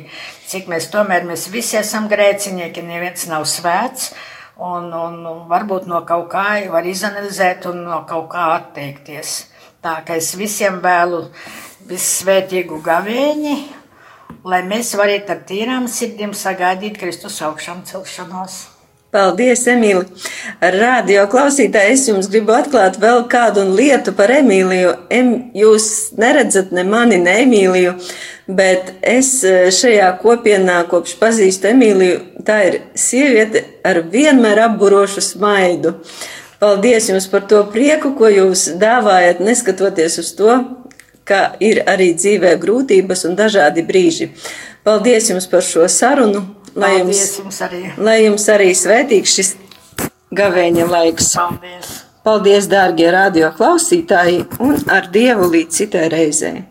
cik 0.50 0.72
mēs 0.74 0.90
tomēr 0.90 1.28
mēs 1.30 1.46
visi 1.54 1.78
esam 1.78 2.10
grēcinieki, 2.10 2.82
neviens 2.88 3.28
nav 3.30 3.46
svēts. 3.46 4.10
Un, 4.58 4.90
un, 4.90 5.22
un 5.22 5.46
varbūt 5.54 5.86
no 5.90 6.02
kaut 6.06 6.32
kā 6.34 6.48
var 6.74 6.90
izanalizēt 6.90 7.70
un 7.70 7.86
no 7.86 8.02
kaut 8.10 8.32
kā 8.34 8.50
atteikties. 8.56 9.38
Tā 9.86 10.00
kā 10.06 10.18
es 10.18 10.34
visiem 10.38 10.82
vēlu 10.82 11.28
vissvētīgu 11.94 12.82
gavēņi, 12.82 13.56
lai 14.50 14.66
mēs 14.66 14.96
varētu 14.98 15.38
ar 15.38 15.46
tīrām 15.46 15.90
sirdīm 15.90 16.34
sagaidīt 16.34 16.98
Kristus 17.02 17.42
augšām 17.46 17.86
celšanos. 17.86 18.62
Paldies, 19.12 19.66
Emīli! 19.68 20.06
Radio 20.72 21.26
klausītāji, 21.28 21.96
es 21.98 22.06
jums 22.08 22.30
gribu 22.32 22.54
atklāt 22.56 22.96
vēl 23.02 23.26
kādu 23.32 23.66
lietu 23.68 24.14
par 24.16 24.32
Emīliju. 24.32 24.94
Em, 25.12 25.34
jūs 25.52 25.88
neredzat 26.16 26.72
ne 26.72 26.86
mani, 26.88 27.18
ne 27.20 27.34
Emīliju, 27.42 27.92
bet 28.48 28.94
es 29.04 29.34
eh, 29.44 29.66
šajā 29.76 30.14
kopienā, 30.22 30.78
kopš 30.88 31.18
pazīstu 31.20 31.74
Emīliju, 31.74 32.22
tā 32.48 32.62
ir 32.70 32.78
sieviete 32.96 33.66
ar 33.84 34.00
vienmēr 34.14 34.64
apburošu 34.70 35.26
smaidu. 35.28 35.98
Paldies 36.64 37.12
jums 37.12 37.28
par 37.28 37.44
to 37.52 37.66
prieku, 37.74 38.14
ko 38.16 38.32
jūs 38.32 38.70
dāvājat, 38.80 39.44
neskatoties 39.44 40.22
uz 40.24 40.32
to, 40.40 40.56
ka 41.28 41.58
ir 41.60 41.84
arī 41.84 42.14
dzīvē 42.16 42.56
grūtības 42.64 43.28
un 43.28 43.36
dažādi 43.36 43.84
brīži. 43.84 44.32
Paldies 44.88 45.28
jums 45.36 45.52
par 45.52 45.68
šo 45.68 45.92
sarunu! 45.92 46.61
Lai 46.76 46.94
jums, 47.00 47.18
Paldies 47.18 47.38
jums 47.40 47.62
arī! 47.66 47.82
lai 48.00 48.18
jums 48.24 48.48
arī 48.54 48.70
svētīgs 48.78 49.36
šis 49.36 49.50
gavēņa 50.38 50.88
laiks. 50.88 51.34
Paldies! 51.36 51.94
Paldies, 52.24 52.68
dārgie 52.72 53.10
radio 53.12 53.50
klausītāji, 53.58 54.46
un 54.62 54.78
ar 54.94 55.10
Dievu 55.12 55.50
līdz 55.52 55.82
citai 55.82 56.06
reizei! 56.14 56.71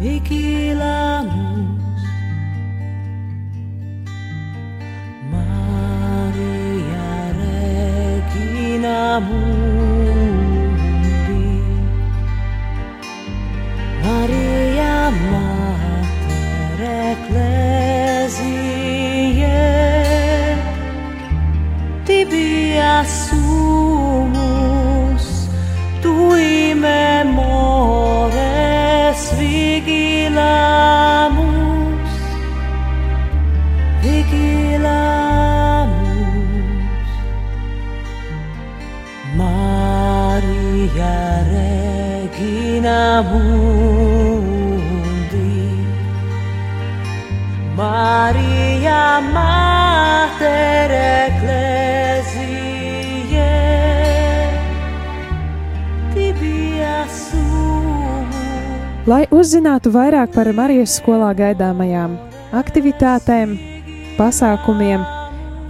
Ikilamu 0.00 1.76
uzzinātu 59.80 59.96
vairāk 59.96 60.34
par 60.34 60.52
Marijas 60.52 60.98
skolā 61.00 61.32
gaidāmajām 61.34 62.18
aktivitātēm, 62.52 63.56
pasākumiem 64.18 65.00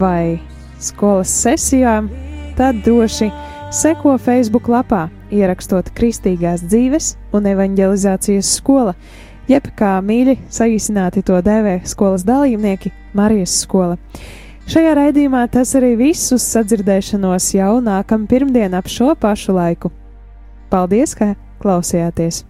vai 0.00 0.40
skolas 0.80 1.28
sesijām, 1.30 2.11
tad 2.56 2.82
droši 2.82 3.30
seko 3.70 4.18
Facebook 4.18 4.68
lapā, 4.68 5.11
ierakstot 5.30 5.92
Kristīgās 5.94 6.62
dzīves 6.66 7.16
un 7.32 7.46
evanģelizācijas 7.46 8.50
skola, 8.58 8.94
jeb 9.48 9.62
kā 9.76 10.00
mīļi 10.02 10.38
saīsināti 10.50 11.22
to 11.22 11.40
dēvē 11.40 11.82
skolas 11.84 12.24
dalībnieki 12.24 12.90
Marijas 13.14 13.61
skola. 13.62 13.96
Šajā 14.66 14.94
raidījumā 14.94 15.46
tas 15.50 15.74
arī 15.74 15.96
viss 15.96 16.32
uz 16.32 16.42
sadzirdēšanos 16.50 17.54
jau 17.54 17.80
nākamā 17.80 18.26
pirmdiena 18.26 18.82
ap 18.82 18.90
šo 18.90 19.14
pašu 19.14 19.54
laiku. 19.54 19.90
Paldies, 20.70 21.14
ka 21.14 21.36
klausījāties! 21.62 22.49